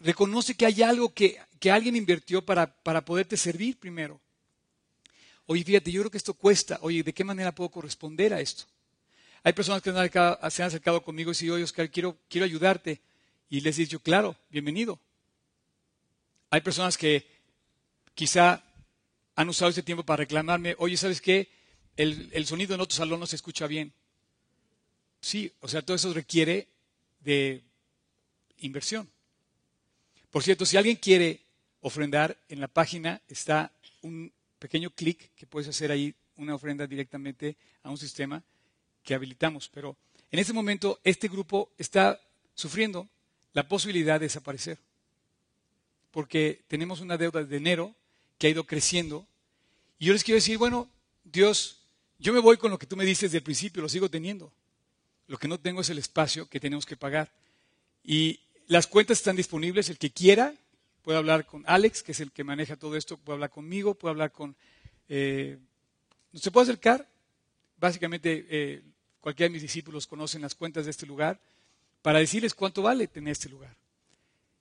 [0.00, 4.20] Reconoce que hay algo que, alguien invirtió para, para poderte servir primero.
[5.46, 6.78] Oye, fíjate, yo creo que esto cuesta.
[6.82, 8.64] Oye, ¿de qué manera puedo corresponder a esto?
[9.44, 13.00] Hay personas que se han acercado conmigo y dicen, oye, Oscar, quiero, quiero ayudarte.
[13.48, 14.98] Y les he dicho, claro, bienvenido.
[16.50, 17.26] Hay personas que
[18.14, 18.62] quizá
[19.38, 21.48] han usado ese tiempo para reclamarme, oye, ¿sabes qué?
[21.96, 23.92] El, sonido en otro salón no se escucha bien.
[25.20, 26.66] Sí, o sea, todo eso requiere
[27.20, 27.62] de
[28.58, 29.08] inversión.
[30.32, 31.40] Por cierto, si alguien quiere
[31.82, 33.70] ofrendar, en la página está
[34.02, 38.42] un pequeño clic que puedes hacer ahí, una ofrenda directamente a un sistema
[39.04, 39.68] que habilitamos.
[39.68, 39.96] Pero
[40.32, 42.20] en este momento este grupo está
[42.56, 43.08] sufriendo
[43.52, 44.80] la posibilidad de desaparecer.
[46.10, 47.94] Porque tenemos una deuda de enero
[48.38, 49.26] que ha ido creciendo.
[49.98, 50.88] Y yo les quiero decir, bueno,
[51.24, 51.82] Dios,
[52.18, 54.52] yo me voy con lo que tú me dices del principio, lo sigo teniendo.
[55.26, 57.30] Lo que no tengo es el espacio que tenemos que pagar.
[58.02, 59.90] Y las cuentas están disponibles.
[59.90, 60.54] El que quiera
[61.02, 64.12] puede hablar con Alex, que es el que maneja todo esto, puede hablar conmigo, puede
[64.12, 64.56] hablar con...
[65.08, 65.58] Eh,
[66.34, 67.08] se puede acercar.
[67.76, 68.82] Básicamente, eh,
[69.20, 71.40] cualquiera de mis discípulos conocen las cuentas de este lugar
[72.02, 73.76] para decirles cuánto vale tener este lugar.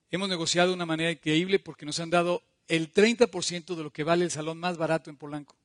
[0.10, 4.04] Hemos negociado de una manera increíble porque nos han dado el 30% de lo que
[4.04, 5.56] vale el salón más barato en Polanco.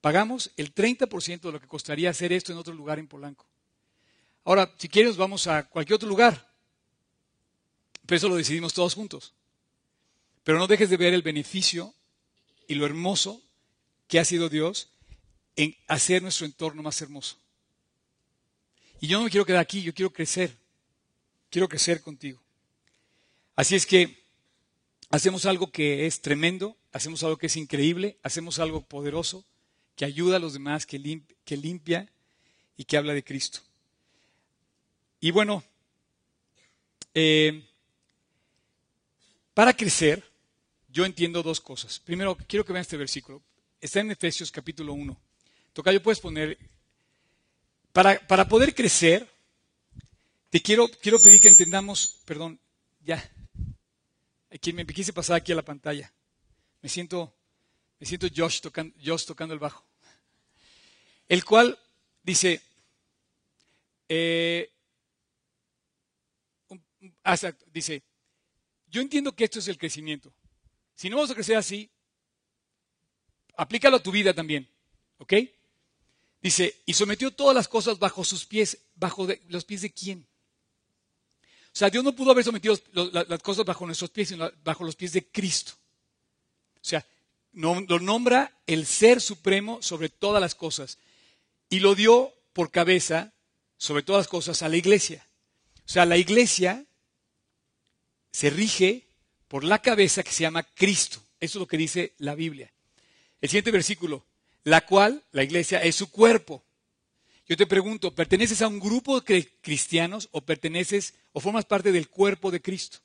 [0.00, 3.46] Pagamos el 30% de lo que costaría hacer esto en otro lugar en Polanco.
[4.44, 6.48] Ahora, si quieres, vamos a cualquier otro lugar.
[8.06, 9.34] Pero eso lo decidimos todos juntos.
[10.44, 11.92] Pero no dejes de ver el beneficio
[12.68, 13.42] y lo hermoso
[14.06, 14.90] que ha sido Dios
[15.56, 17.38] en hacer nuestro entorno más hermoso.
[19.00, 20.56] Y yo no me quiero quedar aquí, yo quiero crecer.
[21.50, 22.40] Quiero crecer contigo.
[23.56, 24.25] Así es que
[25.10, 29.44] hacemos algo que es tremendo, hacemos algo que es increíble, hacemos algo poderoso,
[29.94, 32.08] que ayuda a los demás, que, limpia,
[32.76, 33.60] y que habla de Cristo.
[35.20, 35.64] Y bueno,
[37.14, 37.64] eh,
[39.54, 40.22] para crecer,
[40.88, 41.98] yo entiendo dos cosas.
[41.98, 43.42] Primero, quiero que vean este versículo.
[43.80, 45.18] Está en Efesios capítulo 1.
[45.72, 46.58] Tocayo, puedes poner,
[47.92, 49.26] para, para poder crecer,
[50.50, 52.60] te quiero, quiero pedir que entendamos, perdón,
[53.04, 53.30] ya,
[54.50, 56.12] Aquí me quise pasar aquí a la pantalla.
[56.82, 57.34] Me siento,
[57.98, 59.84] me siento Josh tocando, Josh tocando el bajo.
[61.28, 61.78] El cual
[62.22, 62.60] dice,
[64.08, 64.70] eh,
[67.72, 68.02] dice,
[68.88, 70.32] yo entiendo que esto es el crecimiento.
[70.94, 71.90] Si no vamos a crecer así,
[73.56, 74.68] aplícalo a tu vida también.
[75.18, 75.34] ¿Ok?
[76.40, 80.26] Dice, y sometió todas las cosas bajo sus pies, bajo los pies de quién?
[81.76, 82.74] Sea, Dios no pudo haber sometido
[83.12, 85.72] las cosas bajo nuestros pies, sino bajo los pies de Cristo.
[86.76, 87.04] O sea,
[87.52, 90.96] lo nombra el ser supremo sobre todas las cosas
[91.68, 93.34] y lo dio por cabeza
[93.76, 95.26] sobre todas las cosas a la iglesia.
[95.80, 96.82] O sea, la iglesia
[98.32, 99.04] se rige
[99.46, 101.20] por la cabeza que se llama Cristo.
[101.40, 102.72] Eso es lo que dice la Biblia.
[103.42, 104.24] El siguiente versículo,
[104.64, 106.64] la cual, la iglesia, es su cuerpo.
[107.48, 112.08] Yo te pregunto, ¿perteneces a un grupo de cristianos o perteneces o formas parte del
[112.08, 112.98] cuerpo de Cristo?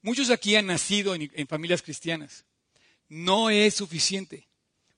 [0.00, 2.46] Muchos aquí han nacido en, familias cristianas.
[3.08, 4.48] No es suficiente.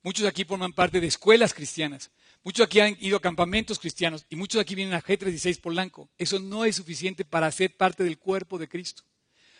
[0.02, 2.12] Muchos aquí forman parte de escuelas cristianas.
[2.44, 6.08] Muchos aquí han ido a campamentos cristianos y muchos aquí vienen a G36 Polanco.
[6.16, 9.02] Eso no es suficiente para ser parte del cuerpo de Cristo.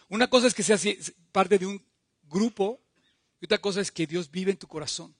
[0.08, 0.86] Una cosa es que seas
[1.32, 1.84] parte de un
[2.22, 2.80] grupo
[3.40, 5.16] y otra cosa es que Dios vive en tu corazón.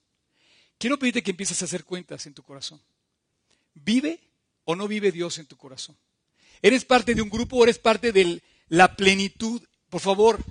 [0.77, 2.81] Quiero pedirte que empieces a hacer cuentas en tu corazón.
[3.73, 4.19] ¿Vive
[4.65, 5.97] o no vive Dios en tu corazón?
[6.61, 9.61] ¿Eres parte de un grupo o eres parte de la plenitud?
[9.89, 10.43] Por favor,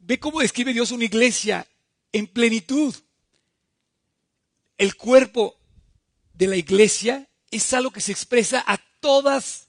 [0.00, 1.66] ve cómo describe Dios una iglesia
[2.12, 2.94] en plenitud.
[4.78, 5.56] El cuerpo
[6.34, 9.68] de la iglesia es algo que se expresa a todas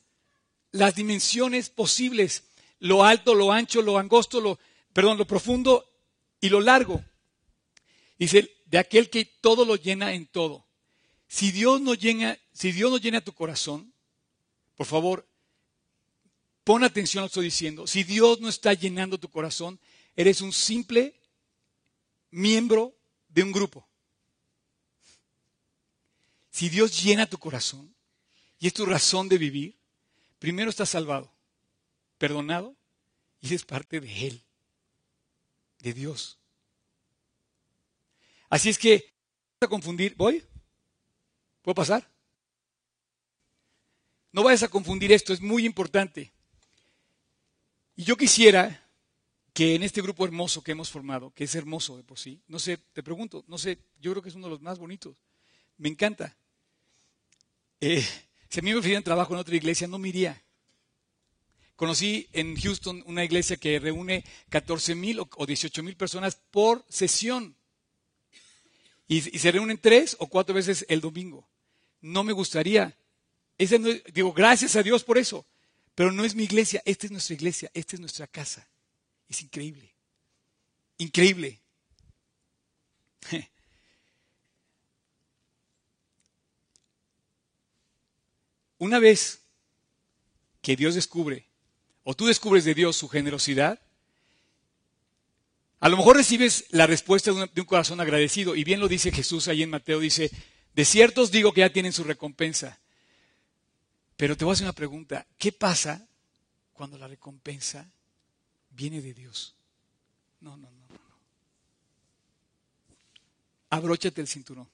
[0.72, 2.44] las dimensiones posibles,
[2.80, 4.60] lo alto, lo ancho, lo angosto, lo,
[4.92, 5.86] perdón, lo profundo
[6.42, 7.04] y lo largo.
[8.18, 10.66] Dice, de aquel que todo lo llena en todo.
[11.34, 13.92] Si Dios no llena, si Dios no llena tu corazón,
[14.76, 15.28] por favor,
[16.64, 17.88] pon atención a lo que estoy diciendo.
[17.88, 19.80] Si Dios no está llenando tu corazón,
[20.16, 21.20] eres un simple
[22.30, 22.96] miembro
[23.30, 23.88] de un grupo.
[26.52, 27.96] Si Dios llena tu corazón
[28.60, 29.76] y es tu razón de vivir,
[30.38, 31.34] primero estás salvado,
[32.20, 32.76] perdonado
[33.42, 34.44] y eres parte de Él,
[35.80, 36.38] de Dios.
[38.50, 39.12] Así es que,
[39.62, 40.46] a confundir, ¿voy?
[41.64, 42.08] ¿Puedo pasar?
[44.34, 46.34] No vayas a confundir esto, es muy importante.
[47.96, 48.86] Y yo quisiera
[49.54, 52.60] que en este grupo hermoso que hemos formado, que es hermoso de por sí, no
[52.60, 55.16] sé, te pregunto, no sé, yo creo que es uno de los más bonitos,
[55.78, 56.36] me encanta.
[57.80, 58.06] Eh,
[58.50, 60.42] si a mí me ofrecieran trabajo en otra iglesia, no me iría.
[61.78, 67.56] Conocí en Houston una iglesia que reúne 14 mil o 18 mil personas por sesión.
[69.08, 71.48] Y, y, se reúnen tres o cuatro veces el domingo
[72.04, 72.96] no me gustaría.
[73.58, 75.48] digo, gracias a Dios por eso.
[75.96, 78.68] Pero no es mi iglesia, esta es nuestra iglesia, esta es nuestra casa.
[79.30, 79.96] Es increíble.
[80.98, 81.60] Increíble.
[88.80, 89.40] Una vez
[90.62, 91.48] que Dios descubre,
[92.04, 93.80] o tú descubres de Dios su generosidad,
[95.80, 98.56] a lo mejor recibes la respuesta de un, de un corazón agradecido.
[98.56, 100.32] Y bien lo dice Jesús ahí en Mateo, dice,
[100.76, 102.80] de ciertos digo que ya tienen su recompensa.
[104.18, 105.26] Pero te voy a hacer una pregunta.
[105.38, 106.08] ¿Qué pasa
[106.74, 107.90] cuando la recompensa
[108.72, 109.56] viene de Dios?
[110.42, 111.00] No, no, no, no.
[113.70, 114.68] Abróchate el cinturón.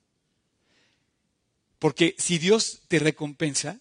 [1.80, 3.80] Porque si Dios te recompensa,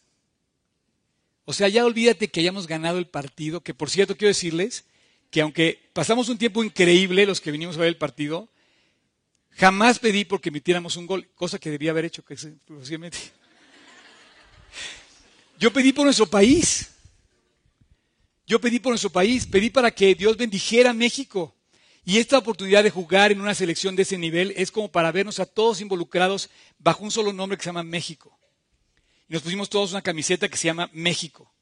[1.48, 4.84] O sea, ya olvídate que hayamos ganado el partido, que por cierto quiero decirles
[5.30, 8.50] que aunque pasamos un tiempo increíble los que vinimos a ver el partido,
[9.58, 13.18] jamás pedí porque emitiéramos un gol, cosa que debía haber hecho, que exclusivamente.
[15.58, 16.90] Yo pedí por nuestro país.
[18.46, 21.54] Yo pedí por nuestro país, pedí para que Dios bendijera a México.
[22.04, 25.40] Y esta oportunidad de jugar en una selección de ese nivel es como para vernos
[25.40, 28.38] a todos involucrados bajo un solo nombre que se llama México.
[29.28, 31.52] Y nos pusimos todos una camiseta que se llama México.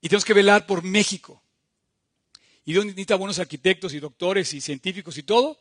[0.00, 1.40] Y tenemos que velar por México.
[2.64, 5.60] Y Dios necesita buenos arquitectos y doctores y científicos y todo,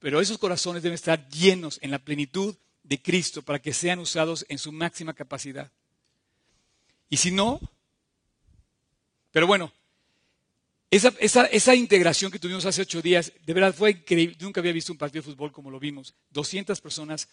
[0.00, 4.44] pero esos corazones deben estar llenos en la plenitud de Cristo para que sean usados
[4.48, 5.70] en su máxima capacidad.
[7.08, 7.60] Y si no,
[9.30, 9.72] pero bueno,
[10.90, 14.36] esa, esa, integración que tuvimos hace ocho días, de verdad fue increíble.
[14.40, 16.14] Nunca había visto un partido de fútbol como lo vimos.
[16.30, 17.28] 200 personas,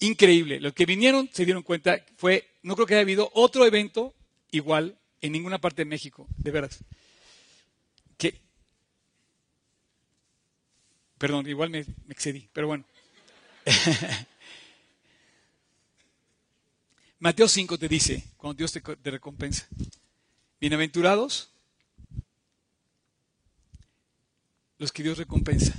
[0.00, 0.58] increíble.
[0.58, 4.14] Los que vinieron se dieron cuenta, fue, no creo que haya habido otro evento
[4.50, 6.72] igual en ninguna parte de México, de verdad.
[11.20, 12.82] Perdón, igual me, excedí, pero bueno.
[17.18, 19.68] Mateo 5 te dice, cuando Dios te recompensa,
[20.58, 21.50] bienaventurados
[24.78, 25.74] los que Dios recompensa.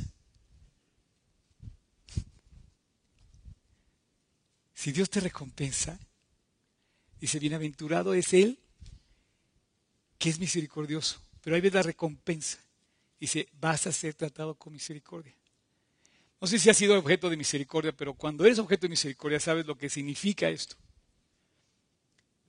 [4.75, 5.99] Si Dios te recompensa,
[7.19, 8.59] dice, bienaventurado es Él
[10.19, 11.19] que es misericordioso.
[11.41, 12.59] Pero ahí ves la recompensa.
[13.21, 15.33] Dice, vas a ser tratado con misericordia.
[16.41, 19.65] No sé si has sido objeto de misericordia, pero cuando eres objeto de misericordia sabes
[19.65, 20.75] lo que significa esto.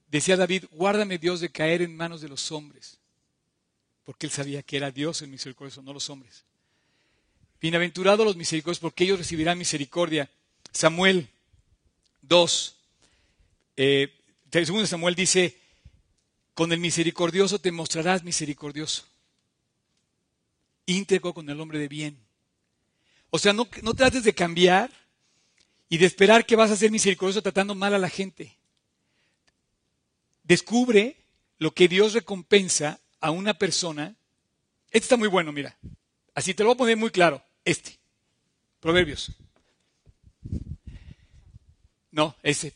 [0.09, 2.99] Decía David, guárdame Dios de caer en manos de los hombres
[4.05, 6.45] porque él sabía que era Dios el misericordioso, no los hombres.
[7.61, 10.29] Bienaventurados los misericordiosos, porque ellos recibirán misericordia.
[10.73, 11.29] Samuel
[12.23, 12.77] 2,
[13.77, 14.13] eh,
[14.51, 15.57] segundo Samuel dice,
[16.55, 19.05] con el misericordioso te mostrarás misericordioso,
[20.87, 22.19] íntegro con el hombre de bien.
[23.31, 24.91] O sea, no, no trates de cambiar
[25.89, 28.57] y de esperar que vas a ser misericordioso tratando mal a la gente.
[30.45, 31.17] Descubre
[31.59, 34.17] lo que Dios recompensa a una persona,
[34.87, 35.77] este está muy bueno, mira,
[36.35, 37.99] así te lo voy a poner muy claro, este,
[38.83, 39.31] Proverbios.
[42.11, 42.75] No, ese.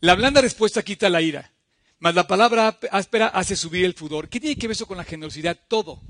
[0.00, 1.50] La blanda respuesta quita la ira,
[1.98, 4.28] mas la palabra áspera hace subir el fudor.
[4.28, 5.58] ¿Qué tiene que ver eso con la generosidad?
[5.66, 6.00] Todo.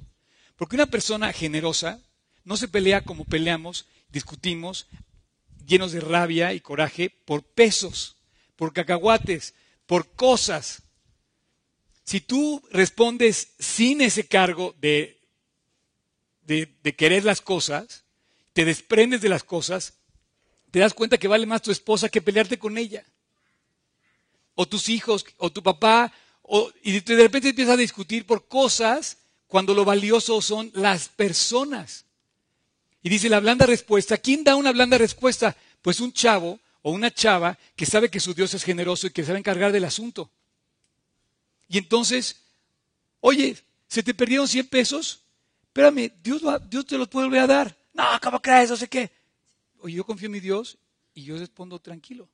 [0.58, 2.02] Porque una persona generosa
[2.42, 4.88] no se pelea como peleamos, discutimos,
[5.64, 8.16] llenos de rabia y coraje, por pesos,
[8.56, 9.54] por cacahuates,
[9.86, 10.82] por cosas.
[12.02, 15.20] Si tú respondes sin ese cargo de,
[16.42, 18.04] de, querer las cosas,
[18.52, 19.94] te desprendes de las cosas,
[20.72, 23.04] te das cuenta que vale más tu esposa que pelearte con ella.
[24.56, 26.12] O tus hijos, o tu papá,
[26.82, 29.17] y de repente empiezas a discutir por cosas
[29.48, 32.04] cuando lo valioso son las personas.
[33.02, 34.18] Y dice la blanda respuesta.
[34.18, 35.56] ¿Quién da una blanda respuesta?
[35.82, 39.24] Pues un chavo o una chava que sabe que su Dios es generoso y que
[39.24, 40.30] sabe encargar del asunto.
[41.68, 42.42] Y entonces,
[43.20, 43.56] oye,
[43.88, 45.20] ¿se te perdieron 100 pesos?
[45.64, 47.76] Espérame, Dios, te los puede volver a dar.
[47.94, 48.70] No, ¿cómo crees?
[48.70, 49.10] No sé qué.
[49.80, 50.76] Oye, yo confío en mi Dios
[51.14, 52.28] y yo respondo tranquilo.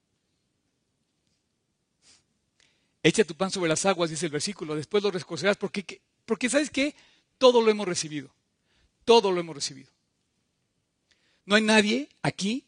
[3.03, 6.71] Echa tu pan sobre las aguas, dice el versículo, después lo recocerás porque, porque ¿sabes
[6.71, 6.95] qué?
[7.39, 8.31] Todo lo hemos recibido.
[9.05, 9.91] Todo lo hemos recibido.
[11.47, 12.65] No hay nadie aquí,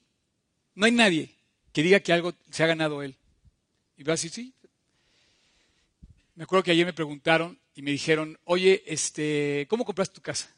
[0.75, 1.35] no hay nadie
[1.73, 3.17] que diga que algo se ha ganado él.
[3.97, 4.53] Y va a decir, sí,
[6.35, 10.55] me acuerdo que ayer me preguntaron y me dijeron, oye, este, ¿cómo compraste tu casa?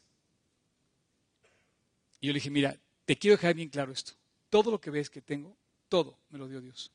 [2.19, 4.13] Y yo le dije, mira, te quiero dejar bien claro esto.
[4.49, 5.55] Todo lo que ves que tengo,
[5.87, 6.91] todo me lo dio Dios.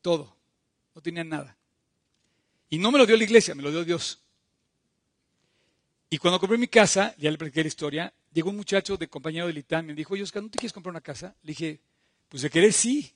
[0.00, 0.36] Todo.
[0.94, 1.56] No tenía nada.
[2.70, 4.20] Y no me lo dio la iglesia, me lo dio Dios.
[6.08, 9.48] Y cuando compré mi casa, ya le platiqué la historia, llegó un muchacho de compañero
[9.48, 11.34] de Litán y me dijo, oye, Oscar, ¿no te quieres comprar una casa?
[11.42, 11.80] Le dije,
[12.28, 13.12] pues de querer sí.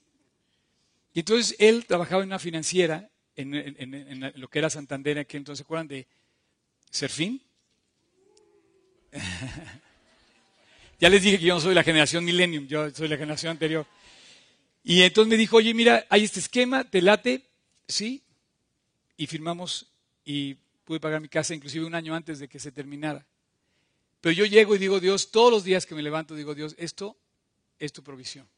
[1.12, 5.64] Y entonces él trabajaba en una financiera en, lo que era Santander, que entonces se
[5.64, 6.06] acuerdan de
[6.90, 7.40] Serfín.
[11.00, 13.86] ya les dije que yo no soy la generación Millennium, yo soy la generación anterior.
[14.82, 17.42] Y entonces me dijo, oye, mira, hay este esquema, te late,
[17.86, 18.23] sí,
[19.16, 19.86] y firmamos
[20.24, 20.54] y
[20.84, 23.26] pude pagar mi casa inclusive un año antes de que se terminara.
[24.20, 27.16] Pero yo llego y digo, Dios, todos los días que me levanto, digo, Dios, esto
[27.78, 28.48] es tu provisión.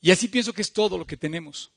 [0.00, 1.72] Y así pienso que es todo lo que tenemos.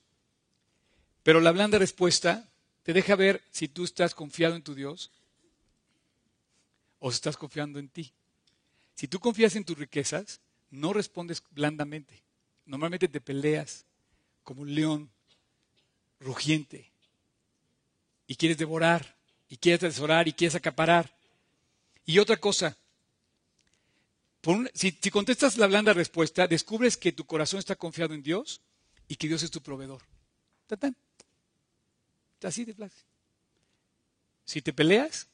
[1.24, 2.48] Pero la blanda respuesta
[2.84, 5.12] te deja ver si tú estás confiado en tu Dios
[7.00, 8.12] o si estás confiando en ti.
[8.96, 12.22] Si tú confías en tus riquezas, no respondes blandamente.
[12.66, 13.86] Normalmente te peleas
[14.44, 15.10] como un león
[16.22, 16.92] rugiente
[18.28, 19.18] y quieres devorar
[19.50, 21.14] y quieres atesorar y quieres acaparar.
[22.06, 22.78] Y otra cosa,
[24.74, 28.62] si, contestas la blanda respuesta, descubres que tu corazón está confiado en Dios
[29.08, 30.02] y que Dios es tu proveedor.
[32.42, 33.04] Así de fácil.
[34.46, 35.28] Si te peleas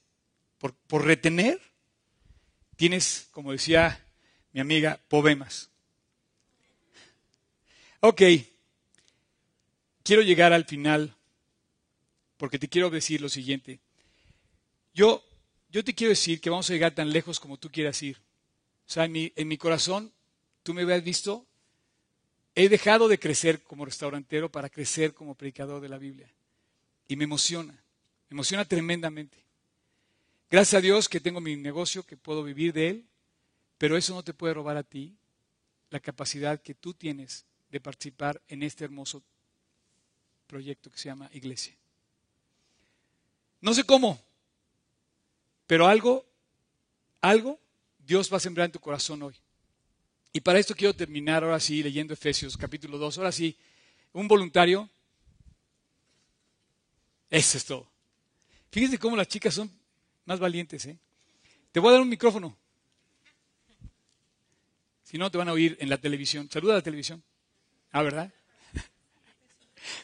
[0.57, 1.61] por, por retener,
[2.75, 4.03] tienes, como decía
[4.51, 5.69] mi amiga, problemas.
[7.99, 8.21] Ok,
[10.07, 11.13] quiero llegar al final
[12.37, 13.81] porque te quiero decir lo siguiente.
[14.93, 15.21] Yo,
[15.69, 18.17] yo te quiero decir que vamos a llegar tan lejos como tú quieras ir.
[18.87, 20.13] O sea, en mi, en mi corazón,
[20.63, 21.45] tú me habías visto,
[22.55, 26.31] he dejado de crecer como restaurantero para crecer como predicador de la Biblia.
[27.09, 29.37] Y me emociona, me emociona tremendamente.
[30.49, 33.05] Gracias a Dios que tengo mi negocio, que puedo vivir de él,
[33.77, 35.17] pero eso no te puede robar a ti
[35.89, 39.21] la capacidad que tú tienes de participar en este hermoso
[40.47, 41.75] proyecto que se llama iglesia.
[43.61, 44.19] No sé cómo,
[45.67, 46.25] pero algo,
[47.21, 47.59] algo
[47.99, 49.35] Dios va a sembrar en tu corazón hoy.
[50.31, 53.17] Y para esto quiero terminar ahora sí leyendo Efesios capítulo 2.
[53.17, 53.57] Ahora sí,
[54.13, 54.89] un voluntario.
[57.29, 57.89] Eso es todo.
[58.71, 59.71] Fíjense cómo las chicas son
[60.25, 60.85] más valientes.
[60.85, 60.97] ¿eh?
[61.71, 62.55] Te voy a dar un micrófono.
[65.03, 66.49] Si no, te van a oír en la televisión.
[66.51, 67.23] Saluda a la televisión.
[67.91, 68.31] Ah, ¿verdad?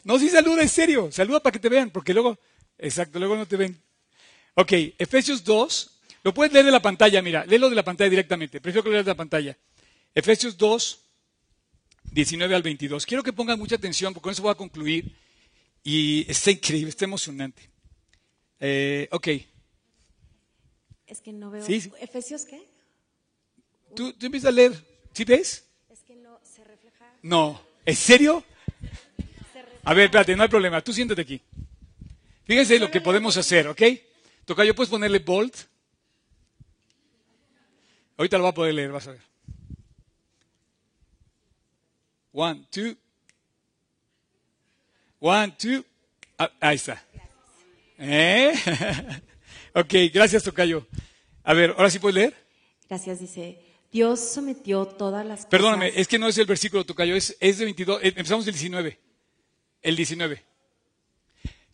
[0.04, 1.10] No, sí saluda, en serio.
[1.12, 2.38] Saluda para que te vean, porque luego,
[2.78, 3.80] exacto, luego no te ven.
[4.54, 5.90] Ok, Efesios 2.
[6.22, 8.60] Lo puedes leer de la pantalla, mira, léelo de la pantalla directamente.
[8.60, 9.58] Prefiero que lo leas de la pantalla.
[10.14, 11.00] Efesios 2,
[12.12, 13.04] 19 al 22.
[13.04, 15.14] Quiero que pongan mucha atención, porque con eso voy a concluir.
[15.82, 17.68] Y está increíble, está emocionante.
[18.58, 19.28] Eh, ok.
[21.06, 21.62] Es que no veo.
[21.66, 22.62] ¿Efesios qué?
[23.94, 24.72] Tú, tú empiezas a leer.
[25.12, 25.66] ¿Sí ves?
[25.90, 27.04] Es que no se refleja.
[27.22, 27.60] No.
[27.84, 28.42] ¿En serio?
[29.84, 30.80] A ver, espérate, no hay problema.
[30.80, 31.40] Tú siéntate aquí.
[32.44, 33.82] Fíjense lo que podemos hacer, ¿ok?
[34.44, 35.52] Toca, yo puedes ponerle bold.
[38.16, 39.20] Ahorita lo va a poder leer, vas a ver.
[42.32, 42.96] One, two.
[45.20, 45.84] One, two.
[46.38, 47.02] Ah, ahí está.
[47.98, 48.52] ¿Eh?
[49.74, 50.86] ok, gracias, Tocayo.
[51.42, 52.34] A ver, ahora sí puedes leer.
[52.88, 53.58] Gracias, dice.
[53.92, 55.50] Dios sometió todas las cosas.
[55.50, 58.02] Perdóname, es que no es el versículo, Tocayo, es, es de 22.
[58.02, 58.98] Eh, empezamos del 19
[59.84, 60.42] el 19.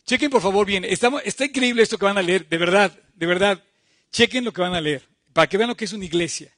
[0.05, 3.63] Chequen por favor bien, está increíble esto que van a leer, de verdad, de verdad.
[4.11, 5.01] Chequen lo que van a leer,
[5.33, 6.53] para que vean lo que es una iglesia.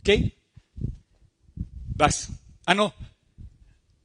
[0.00, 0.10] ¿Ok?
[1.96, 2.30] Vas.
[2.64, 2.94] Ah, no.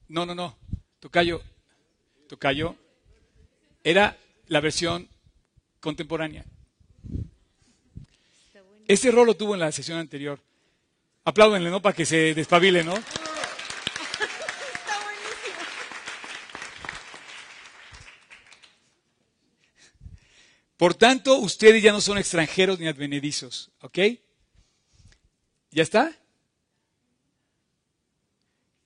[0.08, 0.58] No, no, no.
[1.00, 1.42] Tocayo.
[2.28, 2.76] Tocayo.
[3.84, 4.18] Era
[4.48, 5.08] la versión
[5.80, 6.46] contemporánea.
[8.88, 10.40] Este error lo tuvo en la sesión anterior.
[11.26, 11.82] Apláudenle, ¿no?
[11.82, 12.96] Para que se despabile, ¿no?
[20.80, 23.98] Por tanto, ustedes ya no son extranjeros ni advenedizos, ¿ok?
[25.72, 26.10] ¿Ya está?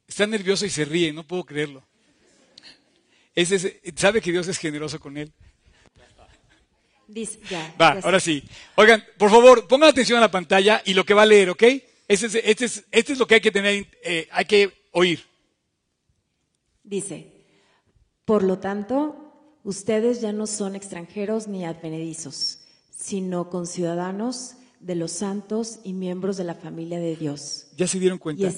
[0.07, 1.83] Está nervioso y se ríe, no puedo creerlo.
[3.95, 5.31] sabe que Dios es generoso con él.
[7.79, 8.43] va, ahora sí.
[8.73, 11.61] Oigan, por favor, pongan atención a la pantalla y lo que va a leer, ¿ok?
[12.07, 15.23] Este es, este es, este es lo que hay que tener, eh, hay que oír.
[16.81, 17.31] Dice,
[18.25, 19.22] por lo tanto,
[19.63, 22.59] Ustedes ya no son extranjeros ni advenedizos,
[22.91, 27.67] sino conciudadanos de los santos y miembros de la familia de Dios.
[27.77, 28.51] ¿Ya se dieron cuenta?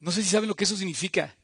[0.00, 1.34] No sé si saben lo que eso significa.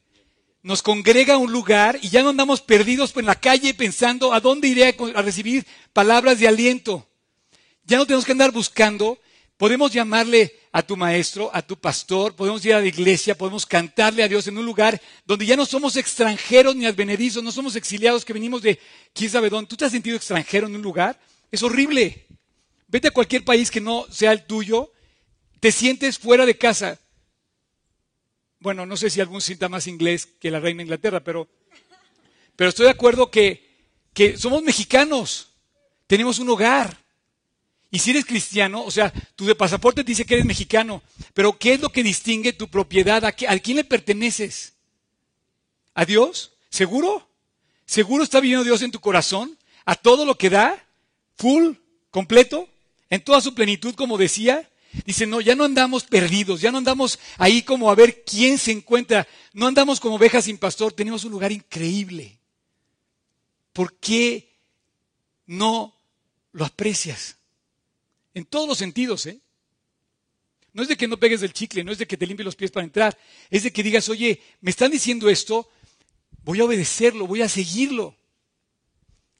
[0.63, 4.41] Nos congrega a un lugar y ya no andamos perdidos en la calle pensando a
[4.41, 7.07] dónde iré a recibir palabras de aliento.
[7.85, 9.19] Ya no tenemos que andar buscando
[9.57, 14.25] Podemos llamarle a tu maestro, a tu pastor, podemos ir a la iglesia, podemos cantarle
[14.25, 18.25] a Dios en un lugar donde ya no somos extranjeros ni advenedizos, no somos exiliados
[18.25, 18.81] que venimos de
[19.13, 19.69] quién sabe dónde.
[19.69, 21.21] ¿Tú te has sentido extranjero en un lugar?
[21.53, 22.27] Es horrible.
[22.89, 24.93] Vete a cualquier país que no sea el tuyo,
[25.61, 26.99] te sientes fuera de casa.
[28.59, 31.49] Bueno, no sé si algún sienta más inglés que la reina de Inglaterra, pero,
[32.57, 35.53] pero estoy de acuerdo que, que somos mexicanos,
[36.09, 37.04] tenemos un hogar.
[37.95, 41.01] Y si eres cristiano, o sea, tu de pasaporte te dice que eres mexicano,
[41.33, 43.25] pero ¿qué es lo que distingue tu propiedad?
[43.25, 44.73] ¿A, quién le perteneces?
[45.95, 46.55] ¿A Dios?
[46.71, 47.29] ¿Seguro?
[47.87, 49.57] ¿Seguro está viviendo Dios en tu corazón?
[49.85, 50.85] ¿A todo lo que da?
[51.37, 51.75] ¿Full?
[52.11, 52.69] ¿Completo?
[53.11, 54.69] ¿En toda su plenitud, como decía?
[55.07, 58.73] Dice, no, ya no andamos perdidos, ya no andamos ahí como a ver quién se
[58.73, 62.41] encuentra, no andamos como ovejas sin pastor, tenemos un lugar increíble.
[63.73, 64.53] ¿Por qué
[65.47, 65.95] no
[66.51, 67.37] lo aprecias?
[68.35, 69.41] En todos los sentidos, ¿eh?
[70.73, 72.57] No es de que no pegues el chicle, no es de que te limpies los
[72.57, 73.17] pies para entrar.
[73.49, 75.71] Es de que digas, oye, me están diciendo esto,
[76.43, 78.17] voy a obedecerlo, voy a seguirlo.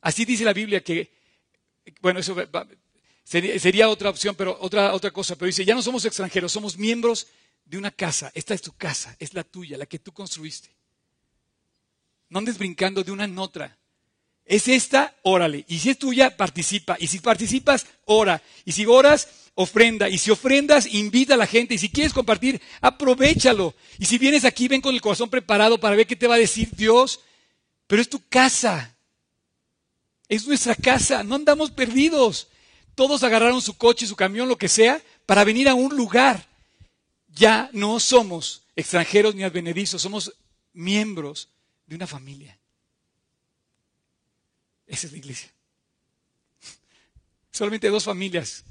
[0.01, 1.11] Así dice la Biblia que,
[2.01, 2.37] bueno, eso
[3.25, 7.27] sería, otra opción, pero otra, otra cosa, pero dice, ya no somos extranjeros, somos miembros
[7.65, 8.31] de una casa.
[8.33, 10.71] Esta es tu casa, es la tuya, la que tú construiste.
[12.29, 13.77] No andes brincando de una en otra.
[14.47, 15.65] Es esta, órale.
[15.69, 16.97] Y si es tuya, participa.
[17.01, 18.43] Y si participas, ora.
[18.65, 20.09] Y si oras, ofrenda.
[20.09, 21.75] Y si ofrendas, invita a la gente.
[21.75, 23.75] Y si quieres compartir, aprovechalo.
[23.99, 26.39] Y si vienes aquí, ven con el corazón preparado para ver qué te va a
[26.39, 27.21] decir Dios.
[27.87, 28.95] Pero es tu casa.
[30.29, 31.25] Es nuestra casa.
[31.25, 32.49] No andamos perdidos.
[32.95, 36.47] Todos agarraron su coche, su camión, lo que sea, para venir a un lugar.
[37.29, 40.03] Ya no somos extranjeros ni advenedizos.
[40.03, 40.35] Somos
[40.75, 41.49] miembros
[41.87, 42.59] de una familia.
[44.87, 45.51] Esa es la iglesia.
[47.51, 48.65] Solamente dos familias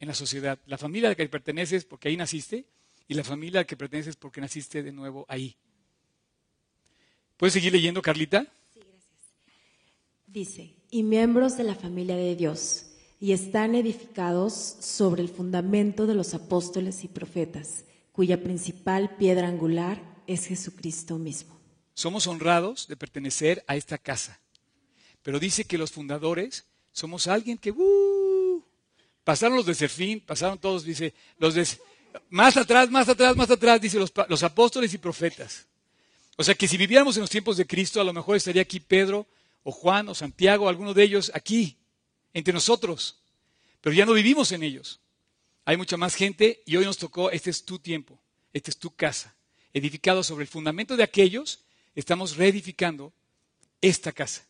[0.00, 0.58] en la sociedad.
[0.66, 2.64] La familia a la que perteneces porque ahí naciste
[3.08, 5.56] y la familia a la que perteneces porque naciste de nuevo ahí.
[7.36, 8.46] ¿Puedes seguir leyendo, Carlita?
[8.72, 9.02] Sí, gracias.
[10.26, 12.86] Dice, y miembros de la familia de Dios,
[13.20, 20.00] y están edificados sobre el fundamento de los apóstoles y profetas, cuya principal piedra angular
[20.26, 21.58] es Jesucristo mismo.
[21.94, 24.40] Somos honrados de pertenecer a esta casa.
[25.28, 28.64] Pero dice que los fundadores somos alguien que uh,
[29.24, 31.68] pasaron los de Serfín, pasaron todos, dice, los de,
[32.30, 35.66] más atrás, más atrás, más atrás, dice los, los apóstoles y profetas.
[36.38, 38.80] O sea que si viviéramos en los tiempos de Cristo, a lo mejor estaría aquí
[38.80, 39.26] Pedro
[39.64, 41.76] o Juan o Santiago, alguno de ellos aquí,
[42.32, 43.18] entre nosotros.
[43.82, 44.98] Pero ya no vivimos en ellos.
[45.66, 48.18] Hay mucha más gente y hoy nos tocó, este es tu tiempo,
[48.54, 49.36] esta es tu casa.
[49.74, 51.64] Edificado sobre el fundamento de aquellos,
[51.94, 53.12] estamos reedificando
[53.82, 54.47] esta casa.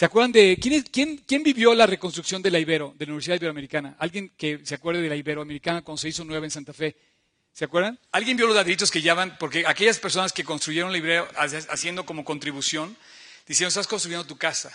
[0.00, 3.96] ¿Se acuerdan de quién, quién, vivió la reconstrucción de la Ibero, de la Universidad Iberoamericana?
[3.98, 6.96] ¿Alguien que se acuerde de la Iberoamericana cuando se hizo nueva en Santa Fe?
[7.52, 7.98] ¿Se acuerdan?
[8.10, 9.36] ¿Alguien vio los ladrillitos que llevan?
[9.36, 11.28] Porque aquellas personas que construyeron la Ibero
[11.68, 12.96] haciendo como contribución,
[13.46, 14.74] decían, estás construyendo tu casa.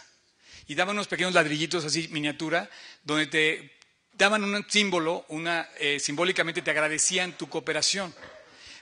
[0.68, 2.70] Y daban unos pequeños ladrillitos así, miniatura,
[3.04, 3.72] donde te
[4.14, 8.14] daban un símbolo, una, eh, simbólicamente te agradecían tu cooperación.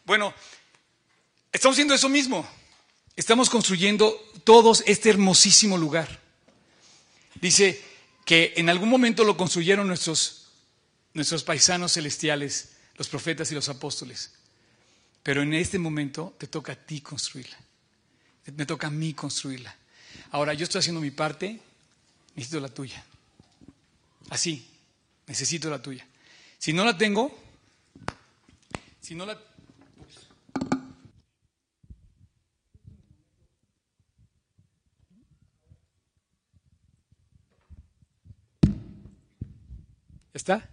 [0.03, 0.33] Bueno,
[1.53, 2.45] estamos haciendo eso mismo.
[3.15, 4.13] Estamos construyendo
[4.43, 6.21] todos este hermosísimo lugar.
[7.43, 7.83] Dice
[8.23, 10.47] que en algún momento lo construyeron nuestros,
[11.13, 14.31] nuestros paisanos celestiales, los profetas y los apóstoles.
[15.23, 17.57] Pero en este momento te toca a ti construirla.
[18.55, 19.75] Me toca a mí construirla.
[20.31, 21.59] Ahora, yo estoy haciendo mi parte,
[22.33, 23.03] necesito la tuya.
[24.29, 24.65] Así,
[25.27, 26.07] necesito la tuya.
[26.57, 27.37] Si no la tengo,
[29.01, 29.37] si no la
[40.33, 40.67] ¿Está?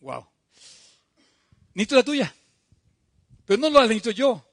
[0.00, 0.26] Wow.
[1.72, 2.34] Necesito la tuya.
[3.46, 4.44] Pero no la necesito yo.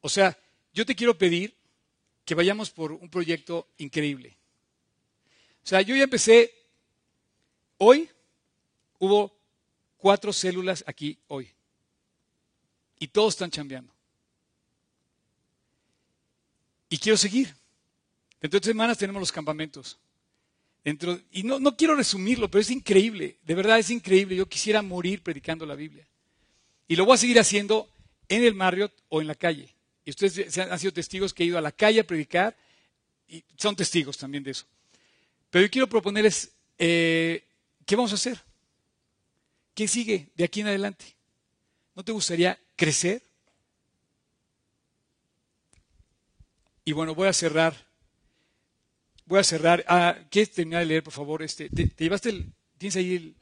[0.00, 0.36] O sea,
[0.72, 1.56] yo te quiero pedir
[2.24, 4.36] que vayamos por un proyecto increíble.
[5.64, 6.54] O sea, yo ya empecé,
[7.76, 8.08] hoy
[8.98, 9.36] hubo
[9.98, 11.52] cuatro células aquí hoy.
[12.98, 13.92] Y todos están chambeando.
[16.88, 17.54] Y quiero seguir.
[18.40, 19.98] Dentro de tres semanas tenemos los campamentos
[20.84, 24.36] y no, no quiero resumirlo, pero es increíble, de verdad es increíble.
[24.36, 26.06] Yo quisiera morir predicando la Biblia.
[26.86, 27.90] Y lo voy a seguir haciendo
[28.28, 29.74] en el Marriott o en la calle.
[30.04, 32.56] Y ustedes han sido testigos que he ido a la calle a predicar
[33.28, 34.64] y son testigos también de eso.
[35.50, 37.44] Pero yo quiero proponerles, eh,
[37.84, 38.40] ¿qué vamos a hacer?
[39.74, 41.04] ¿Qué sigue de aquí en adelante?
[41.94, 43.22] ¿No te gustaría crecer?
[46.84, 47.87] Y bueno, voy a cerrar
[49.28, 49.84] voy a cerrar.
[49.86, 51.42] Ah, ¿Quieres terminar de leer, por favor?
[51.42, 52.52] Este, ¿te, llevaste el...
[52.78, 53.36] ¿Tienes ahí el...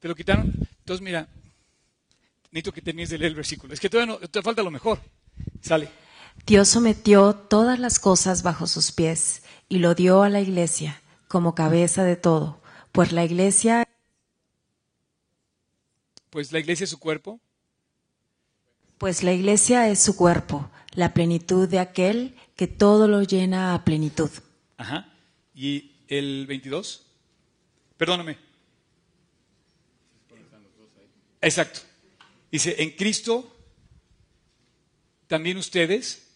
[0.00, 0.52] ¿Te lo quitaron?
[0.78, 1.28] Entonces, mira,
[2.50, 3.74] necesito que termines de leer el versículo.
[3.74, 5.00] Es que todavía no, te falta lo mejor.
[5.60, 5.88] Sale.
[6.46, 11.54] Dios sometió todas las cosas bajo sus pies y lo dio a la iglesia como
[11.54, 12.60] cabeza de todo.
[12.92, 13.84] Pues la iglesia...
[16.30, 17.40] Pues la iglesia es su cuerpo.
[18.98, 23.84] Pues la iglesia es su cuerpo, la plenitud de aquel que todo lo llena a
[23.84, 24.30] plenitud.
[24.76, 25.12] Ajá.
[25.54, 27.06] ¿Y el 22?
[27.96, 28.38] Perdóname.
[31.40, 31.80] Exacto.
[32.50, 33.56] Dice, en Cristo
[35.26, 36.28] también ustedes,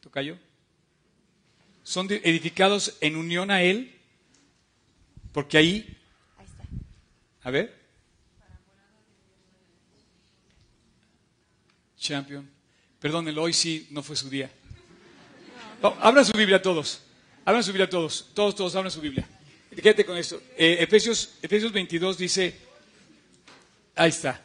[0.00, 0.38] tocayo,
[1.82, 3.98] son edificados en unión a Él,
[5.32, 5.98] porque ahí,
[6.36, 6.64] ahí está.
[7.42, 7.82] a ver,
[11.98, 12.48] champion,
[13.00, 14.50] perdónenlo, hoy sí no fue su día.
[15.80, 17.02] Oh, abran su Biblia todos.
[17.44, 19.28] Abran su Biblia todos, todos, todos abran su Biblia.
[19.74, 20.40] Quédate con esto.
[20.56, 22.54] Eh, Efesios, Efesios 22 dice,
[23.94, 24.40] Ahí está.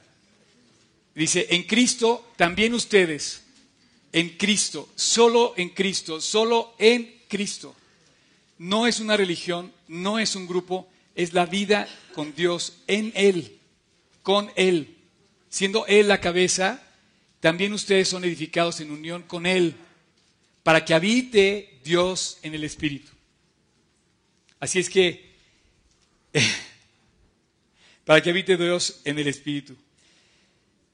[1.15, 3.43] Dice, en Cristo también ustedes,
[4.11, 7.75] en Cristo, solo en Cristo, solo en Cristo.
[8.57, 13.57] No es una religión, no es un grupo, es la vida con Dios, en Él,
[14.21, 14.95] con Él.
[15.49, 16.83] Siendo Él la cabeza,
[17.39, 19.75] también ustedes son edificados en unión con Él,
[20.67, 23.13] para que habite Dios en el Espíritu.
[24.59, 25.33] Así es que,
[28.05, 29.77] para que habite Dios en el Espíritu.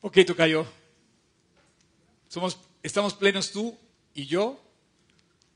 [0.01, 0.67] Ok, Tocayo.
[2.29, 3.75] Somos, estamos plenos tú
[4.13, 4.63] y yo,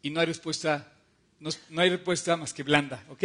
[0.01, 0.91] y no hay respuesta,
[1.39, 3.21] no, no hay respuesta más que blanda, ¿ok?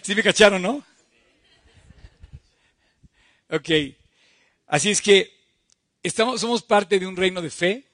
[0.00, 0.82] ¿Sí me cacharon, no?
[3.50, 3.68] Ok.
[4.68, 5.41] Así es que
[6.10, 7.86] somos parte de un reino de fe,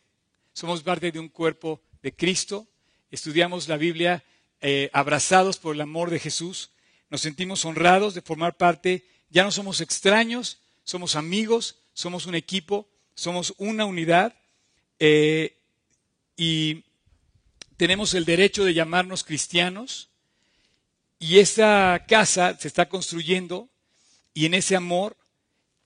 [0.53, 2.67] somos parte de un cuerpo de Cristo,
[3.11, 4.25] estudiamos la Biblia
[4.61, 6.71] eh, abrazados por el amor de Jesús,
[7.11, 12.89] nos sentimos honrados de formar parte ya no somos extraños, somos amigos, somos un equipo,
[13.15, 14.35] somos una unidad
[14.99, 15.59] eh,
[16.37, 16.85] y
[17.77, 20.09] tenemos el derecho de llamarnos cristianos.
[21.19, 23.69] Y esta casa se está construyendo
[24.33, 25.17] y en ese amor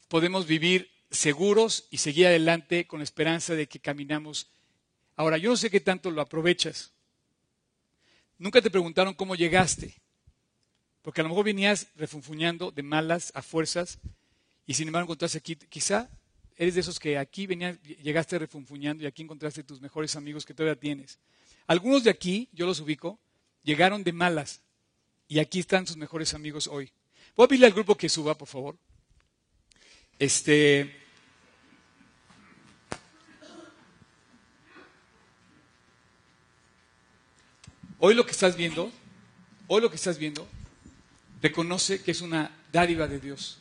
[0.08, 4.48] podemos vivir seguros y seguir adelante con la esperanza de que caminamos.
[5.14, 6.92] Ahora, yo no sé qué tanto lo aprovechas.
[8.38, 9.94] Nunca te preguntaron cómo llegaste.
[11.02, 13.98] Porque a lo mejor venías refunfuñando de malas a fuerzas
[14.66, 16.08] y sin embargo encontraste aquí, quizá
[16.56, 20.54] eres de esos que aquí venías, llegaste refunfuñando y aquí encontraste tus mejores amigos que
[20.54, 21.18] todavía tienes.
[21.66, 23.18] Algunos de aquí, yo los ubico,
[23.64, 24.60] llegaron de malas
[25.26, 26.90] y aquí están sus mejores amigos hoy.
[27.34, 28.76] Voy a pedirle al grupo que suba, por favor.
[30.18, 31.01] Este.
[38.04, 38.90] Hoy lo que estás viendo,
[39.68, 40.44] hoy lo que estás viendo
[41.40, 43.58] reconoce que es una dádiva de Dios.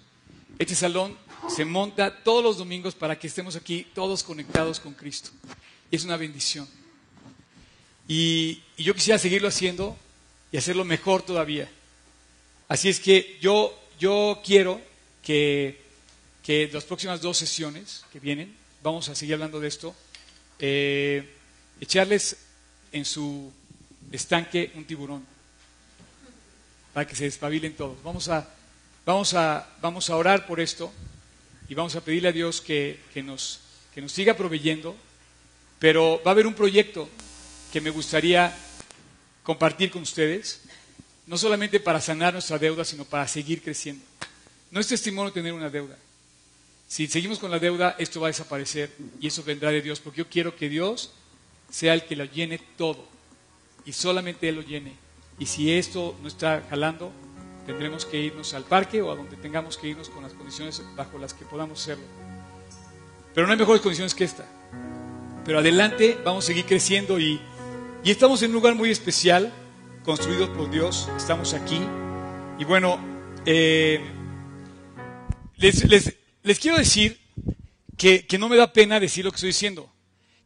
[0.57, 1.15] Este salón
[1.47, 5.29] se monta todos los domingos para que estemos aquí todos conectados con Cristo.
[5.91, 6.67] Es una bendición.
[8.07, 9.95] Y, yo quisiera seguirlo haciendo
[10.51, 11.69] y hacerlo mejor todavía.
[12.67, 14.81] Así es que yo, yo quiero
[15.21, 15.79] que,
[16.41, 19.93] que las próximas dos sesiones que vienen, vamos a seguir hablando de esto,
[20.57, 21.29] eh,
[21.79, 22.37] echarles
[22.91, 23.53] en su
[24.11, 25.25] estanque un tiburón
[26.93, 28.01] para que se despabilen todos.
[28.03, 28.47] Vamos a,
[29.05, 30.91] vamos a, vamos a orar por esto
[31.69, 33.59] y vamos a pedirle a Dios que, nos,
[33.93, 34.95] que nos siga proveyendo,
[35.79, 37.07] pero va a haber un proyecto
[37.71, 38.55] que me gustaría
[39.43, 40.61] compartir con ustedes,
[41.25, 44.03] no solamente para sanar nuestra deuda, sino para seguir creciendo.
[44.69, 45.97] No es testimonio tener una deuda.
[46.87, 48.91] Si seguimos con la deuda, esto va a desaparecer
[49.21, 51.11] y eso vendrá de Dios, porque yo quiero que Dios
[51.69, 53.07] sea el que lo llene todo
[53.85, 54.93] y solamente Él lo llene
[55.41, 57.11] y si esto no está jalando,
[57.65, 61.17] tendremos que irnos al parque o a donde tengamos que irnos con las condiciones bajo
[61.17, 62.03] las que podamos hacerlo.
[63.33, 64.45] Pero no hay mejores condiciones que esta.
[65.43, 67.41] Pero adelante, vamos a seguir creciendo y,
[68.05, 69.51] estamos en un lugar muy especial,
[70.03, 71.81] construido por Dios, estamos aquí.
[72.59, 72.99] Y bueno,
[73.47, 73.99] eh,
[75.57, 77.19] les, quiero decir
[77.97, 79.91] que, que no me da pena decir lo que estoy diciendo,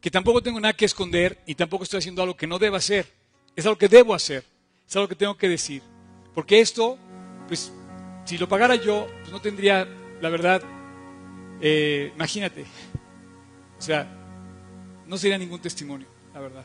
[0.00, 3.12] que tampoco tengo nada que esconder y tampoco estoy haciendo algo que no deba hacer,
[3.56, 4.44] es algo que debo hacer.
[4.86, 5.82] Es algo que tengo que decir.
[6.34, 6.98] Porque esto,
[7.48, 7.72] pues,
[8.24, 9.88] si lo pagara yo, pues no tendría,
[10.20, 10.62] la verdad,
[11.60, 12.66] eh, imagínate.
[13.78, 14.06] O sea,
[15.06, 16.64] no sería ningún testimonio, la verdad.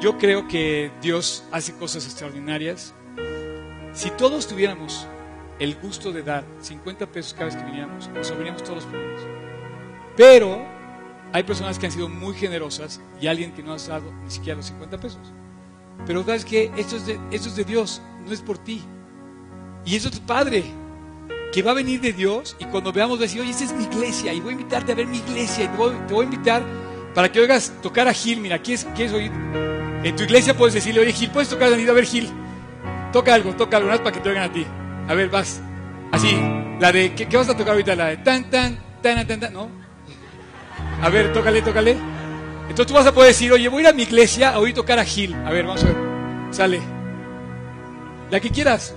[0.00, 2.94] Yo creo que Dios hace cosas extraordinarias.
[3.92, 5.06] Si todos tuviéramos
[5.58, 9.22] el gusto de dar 50 pesos cada vez que viniéramos, resolveríamos todos los problemas.
[10.16, 10.64] Pero
[11.32, 14.56] hay personas que han sido muy generosas y alguien que no ha dado ni siquiera
[14.56, 15.32] los 50 pesos.
[16.06, 18.82] Pero sabes que esto es, de, esto es de Dios, no es por ti.
[19.84, 20.64] Y eso es padre,
[21.52, 24.32] que va a venir de Dios y cuando veamos decir, oye, esta es mi iglesia
[24.32, 26.62] y voy a invitarte a ver mi iglesia y te voy, a invitar
[27.14, 28.40] para que oigas tocar a Gil.
[28.40, 29.32] Mira, ¿quieres, es oír?
[30.04, 31.72] En tu iglesia puedes decirle, oye, Gil, ¿puedes tocar?
[31.72, 32.30] A ver, Gil,
[33.12, 34.66] toca algo, toca algo, para que te oigan a ti.
[35.08, 35.60] A ver, vas.
[36.12, 36.38] Así,
[36.80, 37.96] la de, ¿qué, vas a tocar ahorita?
[37.96, 39.68] La de tan, tan, tan, tan, tan, ¿no?
[41.02, 41.96] A ver, tócale, tócale.
[42.68, 44.74] Entonces tú vas a poder decir, oye, voy a ir a mi iglesia a oír
[44.74, 45.34] tocar a Gil.
[45.34, 45.96] A ver, vamos a ver.
[46.50, 46.80] Sale.
[48.30, 48.94] La que quieras.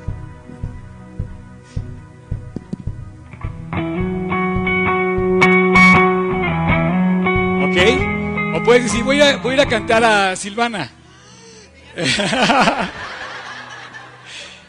[7.63, 7.77] ¿Ok?
[8.55, 10.91] O puedes decir, voy a, voy a ir a cantar a Silvana.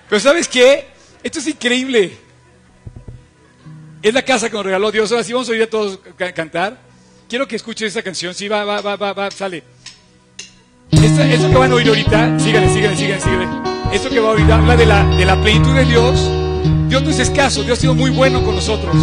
[0.08, 0.86] Pero ¿sabes qué?
[1.22, 2.16] Esto es increíble.
[4.00, 5.10] Es la casa que nos regaló Dios.
[5.10, 5.98] Ahora sí vamos a oír a todos
[6.34, 6.91] cantar
[7.32, 8.34] quiero que escuchen esta canción.
[8.34, 9.62] Sí, va, va, va, va, va sale.
[10.90, 13.48] esto que van a oír ahorita, síganle, síganle, síganle, síganle.
[13.90, 16.30] Esto que va a oír habla de la, de la plenitud de Dios
[16.90, 18.94] Dios no es escaso, Dios ha sido muy bueno con nosotros.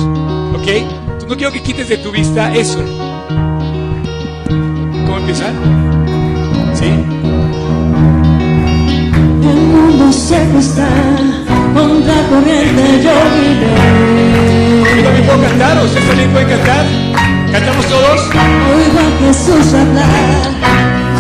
[0.54, 0.68] ¿Ok?
[0.68, 2.84] Entonces, no quiero que quites de tu vista eso.
[5.08, 5.46] ¿Cómo empieza?
[6.76, 6.86] ¿Sí?
[9.42, 10.88] El mundo seco está,
[11.74, 15.02] contra corriente yo Yo iré.
[15.02, 17.09] también puedo cantar, ¿o ustedes también pueden cantar?
[17.52, 18.22] ¿Cantamos todos?
[18.76, 20.42] Oigo a Jesús hablar,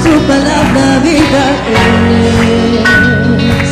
[0.03, 1.43] su palabra vida
[3.57, 3.69] es.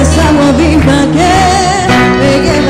[0.00, 2.61] Es agua viva que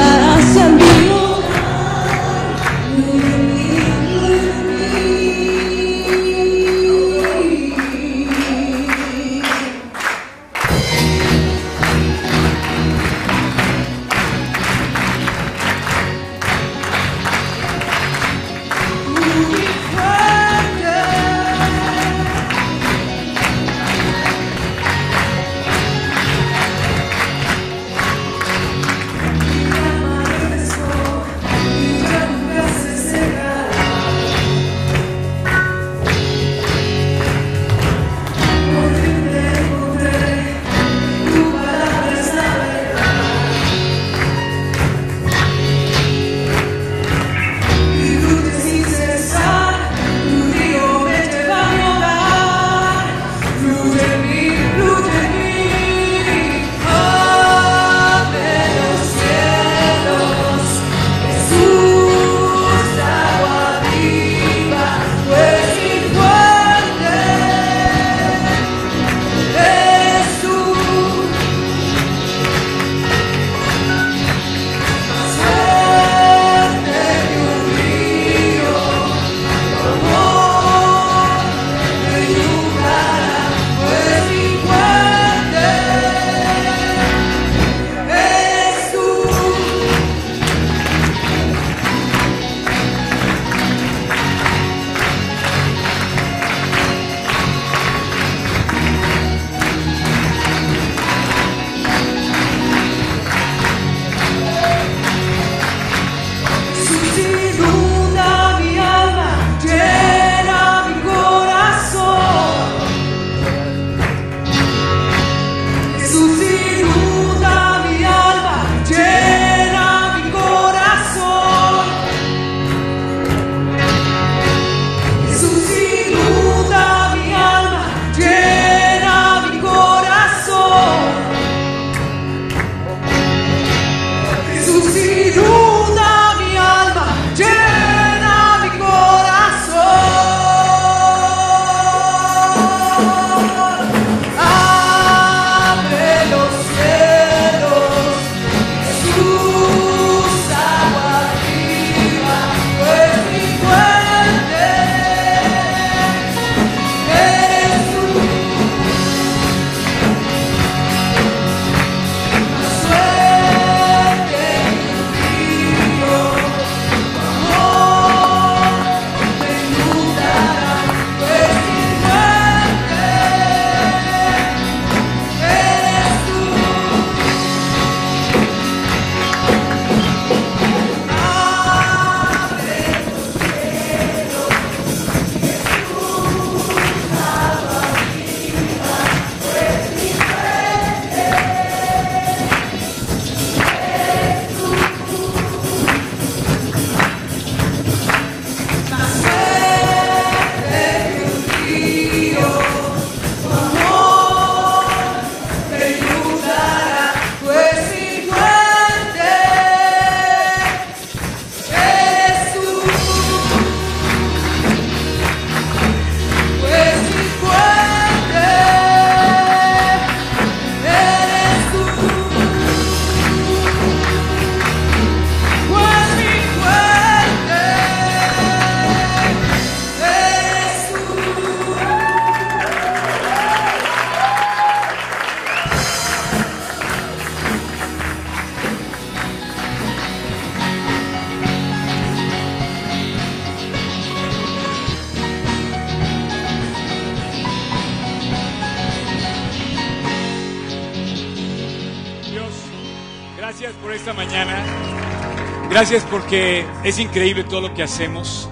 [255.82, 258.48] Gracias porque es increíble todo lo que hacemos.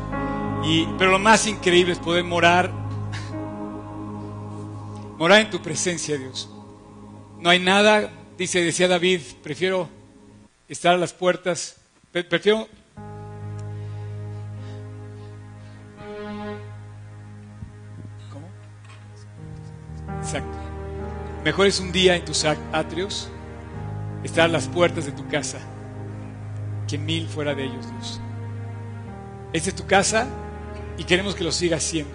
[0.65, 2.73] Y, pero lo más increíble es poder morar,
[5.17, 6.51] morar en tu presencia, Dios.
[7.39, 9.89] No hay nada dice, decía David, prefiero
[10.69, 11.77] estar a las puertas,
[12.11, 12.67] pre- prefiero...
[18.33, 18.49] ¿Cómo?
[20.19, 20.59] Exacto.
[21.45, 23.29] Mejor es un día en tus atrios,
[24.25, 25.61] estar a las puertas de tu casa,
[26.91, 28.21] que mil fuera de ellos, Dios.
[29.53, 30.27] Esta es tu casa
[30.99, 32.13] y queremos que lo sigas siendo.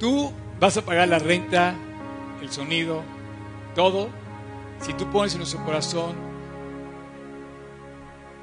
[0.00, 1.74] Tú vas a pagar la renta,
[2.42, 3.04] el sonido,
[3.76, 4.08] todo,
[4.80, 6.16] si tú pones en nuestro corazón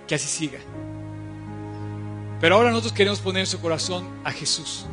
[0.08, 0.60] que así siga.
[2.40, 4.86] Pero ahora nosotros queremos poner en nuestro corazón a Jesús.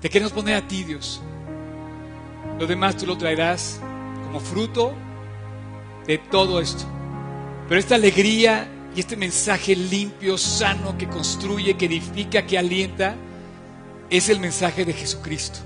[0.00, 1.20] Te queremos poner a ti, Dios.
[2.58, 3.78] Lo demás tú lo traerás
[4.24, 4.94] como fruto
[6.06, 6.86] de todo esto.
[7.68, 13.14] Pero esta alegría y este mensaje limpio, sano, que construye, que edifica, que alienta,
[14.10, 15.60] es el mensaje de Jesucristo.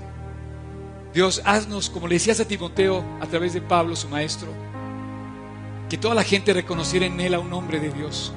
[1.13, 4.49] Dios, haznos, como le decías a Timoteo a través de Pablo, su maestro,
[5.89, 8.31] que toda la gente reconociera en él a un hombre de Dios.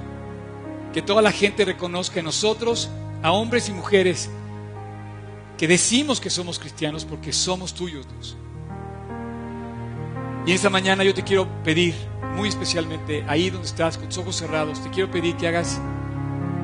[0.92, 2.88] Que toda la gente reconozca en nosotros
[3.22, 4.28] a hombres y mujeres
[5.58, 8.36] que decimos que somos cristianos porque somos tuyos, Dios.
[10.46, 11.94] Y esta mañana yo te quiero pedir,
[12.34, 15.80] muy especialmente, ahí donde estás, con tus ojos cerrados, te quiero pedir que hagas,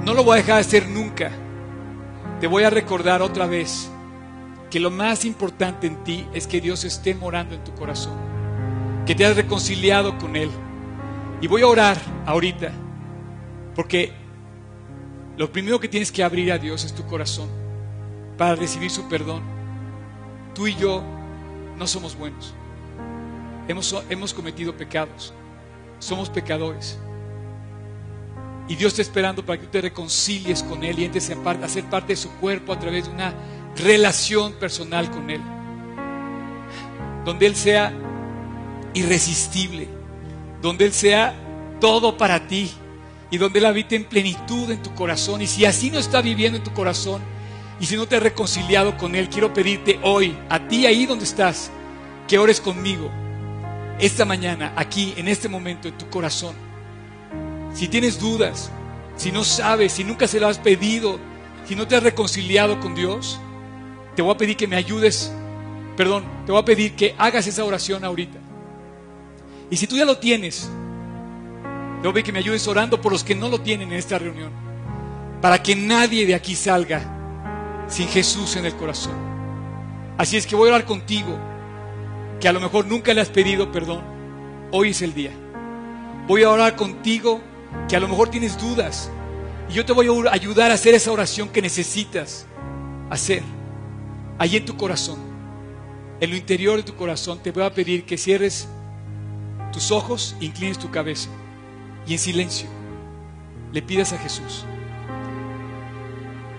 [0.04, 1.30] no lo voy a dejar de hacer nunca,
[2.40, 3.90] te voy a recordar otra vez
[4.70, 8.14] que lo más importante en ti es que Dios esté morando en tu corazón,
[9.04, 10.50] que te has reconciliado con Él.
[11.40, 12.72] Y voy a orar ahorita,
[13.74, 14.12] porque
[15.36, 17.48] lo primero que tienes que abrir a Dios es tu corazón
[18.38, 19.42] para recibir su perdón.
[20.54, 21.02] Tú y yo
[21.78, 22.54] no somos buenos.
[23.68, 25.32] Hemos, hemos cometido pecados.
[25.98, 26.98] Somos pecadores.
[28.68, 31.84] Y Dios está esperando para que tú te reconcilies con Él y entres a ser
[31.84, 33.32] parte de su cuerpo a través de una
[33.76, 35.40] relación personal con Él.
[37.24, 37.92] Donde Él sea
[38.94, 39.88] irresistible.
[40.60, 41.34] Donde Él sea
[41.80, 42.72] todo para ti.
[43.30, 45.42] Y donde Él habite en plenitud en tu corazón.
[45.42, 47.22] Y si así no está viviendo en tu corazón,
[47.78, 51.24] y si no te has reconciliado con Él, quiero pedirte hoy, a ti ahí donde
[51.24, 51.70] estás,
[52.26, 53.10] que ores conmigo.
[53.98, 56.54] Esta mañana, aquí, en este momento, en tu corazón.
[57.72, 58.70] Si tienes dudas,
[59.16, 61.18] si no sabes, si nunca se lo has pedido,
[61.66, 63.40] si no te has reconciliado con Dios,
[64.14, 65.32] te voy a pedir que me ayudes,
[65.96, 68.38] perdón, te voy a pedir que hagas esa oración ahorita.
[69.70, 70.70] Y si tú ya lo tienes,
[71.96, 73.98] te voy a pedir que me ayudes orando por los que no lo tienen en
[73.98, 74.52] esta reunión,
[75.40, 77.02] para que nadie de aquí salga
[77.88, 79.14] sin Jesús en el corazón.
[80.18, 81.38] Así es que voy a orar contigo,
[82.40, 84.02] que a lo mejor nunca le has pedido perdón.
[84.72, 85.30] Hoy es el día.
[86.26, 87.40] Voy a orar contigo,
[87.88, 89.10] que a lo mejor tienes dudas.
[89.68, 92.46] Y yo te voy a ayudar a hacer esa oración que necesitas
[93.10, 93.42] hacer.
[94.38, 95.18] Allí en tu corazón,
[96.20, 98.68] en lo interior de tu corazón, te voy a pedir que cierres
[99.72, 101.28] tus ojos, inclines tu cabeza
[102.06, 102.68] y en silencio
[103.72, 104.64] le pidas a Jesús.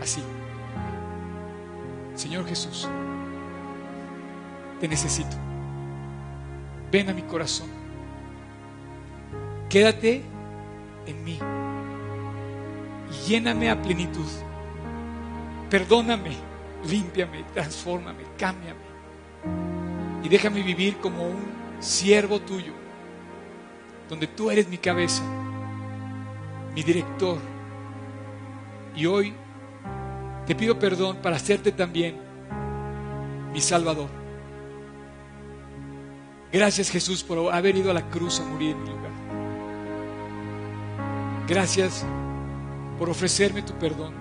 [0.01, 0.21] Así.
[2.15, 2.87] Señor Jesús,
[4.79, 5.46] te necesito.
[6.91, 7.67] Ven a mi corazón.
[9.69, 10.23] Quédate
[11.05, 11.39] en mí
[13.27, 14.27] lléname a plenitud.
[15.69, 16.31] Perdóname,
[16.87, 18.87] límpiame, transfórmame, cámbiame.
[20.23, 21.45] Y déjame vivir como un
[21.79, 22.73] siervo tuyo,
[24.09, 25.23] donde tú eres mi cabeza,
[26.73, 27.37] mi director.
[28.95, 29.33] Y hoy
[30.45, 32.15] te pido perdón para hacerte también
[33.53, 34.16] mi Salvador.
[36.51, 39.11] Gracias Jesús por haber ido a la cruz a morir en mi lugar.
[41.47, 42.05] Gracias
[42.97, 44.13] por ofrecerme tu perdón.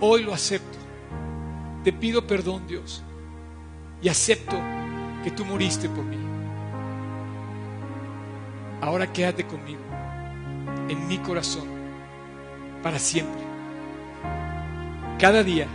[0.00, 0.78] Hoy lo acepto.
[1.84, 3.02] Te pido perdón Dios
[4.02, 4.56] y acepto
[5.22, 6.16] que tú moriste por mí.
[8.80, 9.80] Ahora quédate conmigo
[10.88, 11.68] en mi corazón
[12.82, 13.42] para siempre.
[15.18, 15.66] Cada día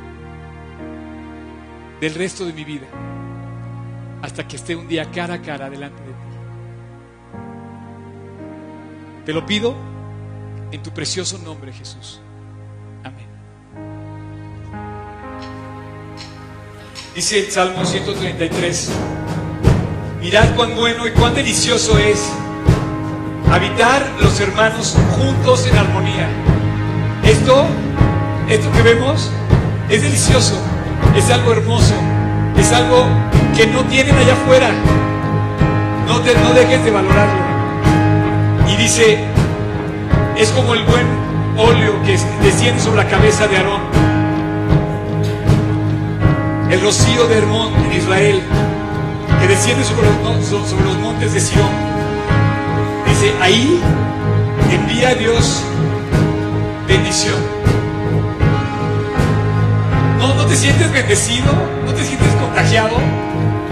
[2.02, 2.88] del resto de mi vida
[4.22, 6.36] hasta que esté un día cara a cara delante de ti.
[9.26, 9.76] Te lo pido
[10.72, 12.20] en tu precioso nombre, Jesús.
[13.04, 13.26] Amén.
[17.16, 18.92] Dice el Salmo 133,
[20.22, 22.32] mirad cuán bueno y cuán delicioso es
[23.52, 26.28] habitar los hermanos juntos en armonía.
[27.24, 27.66] Esto,
[28.50, 29.32] esto que vemos,
[29.90, 30.60] es delicioso,
[31.16, 31.94] es algo hermoso,
[32.58, 33.08] es algo
[33.56, 34.70] que no tienen allá afuera.
[36.08, 37.46] No, te, no dejes de valorarlo.
[38.72, 39.18] Y dice,
[40.38, 41.06] es como el buen
[41.58, 43.82] óleo que desciende sobre la cabeza de Aarón.
[46.70, 48.42] El rocío de Hermón en Israel,
[49.40, 51.70] que desciende sobre los, montes de Sion.
[53.08, 53.80] Dice, ahí
[54.72, 55.64] envía a Dios
[56.88, 57.38] bendición.
[60.20, 61.54] No, no te sientes bendecido,
[61.86, 62.98] no te sientes contagiado.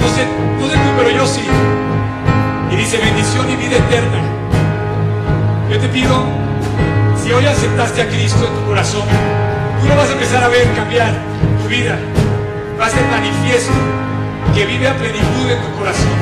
[0.04, 0.28] No sé,
[0.60, 1.44] no sé tú, pero yo sí.
[2.72, 4.20] Y dice bendición y vida eterna.
[5.72, 6.26] Yo te pido,
[7.16, 9.08] si hoy aceptaste a Cristo en tu corazón,
[9.80, 11.14] tú lo vas a empezar a ver cambiar
[11.62, 11.98] tu vida.
[12.78, 13.72] Va a ser manifiesto
[14.54, 16.18] que vive a plenitud en tu corazón.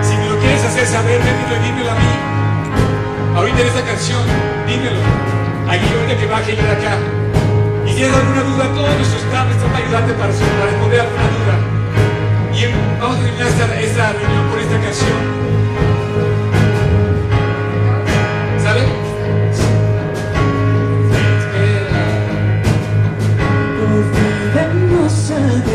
[0.00, 3.36] Si me lo quieres hacer saber, dímelo y dímelo a mí.
[3.36, 4.22] Ahorita en esta canción,
[4.66, 5.00] dímelo.
[5.68, 6.96] Aquí ahorita que baje yo de acá.
[7.84, 11.22] Y si tienes alguna duda, todos nuestros staff están para ayudarte para, para responder alguna
[11.28, 11.35] duda
[13.44, 15.36] esta, esta reunión con esta canción.
[24.98, 25.65] Por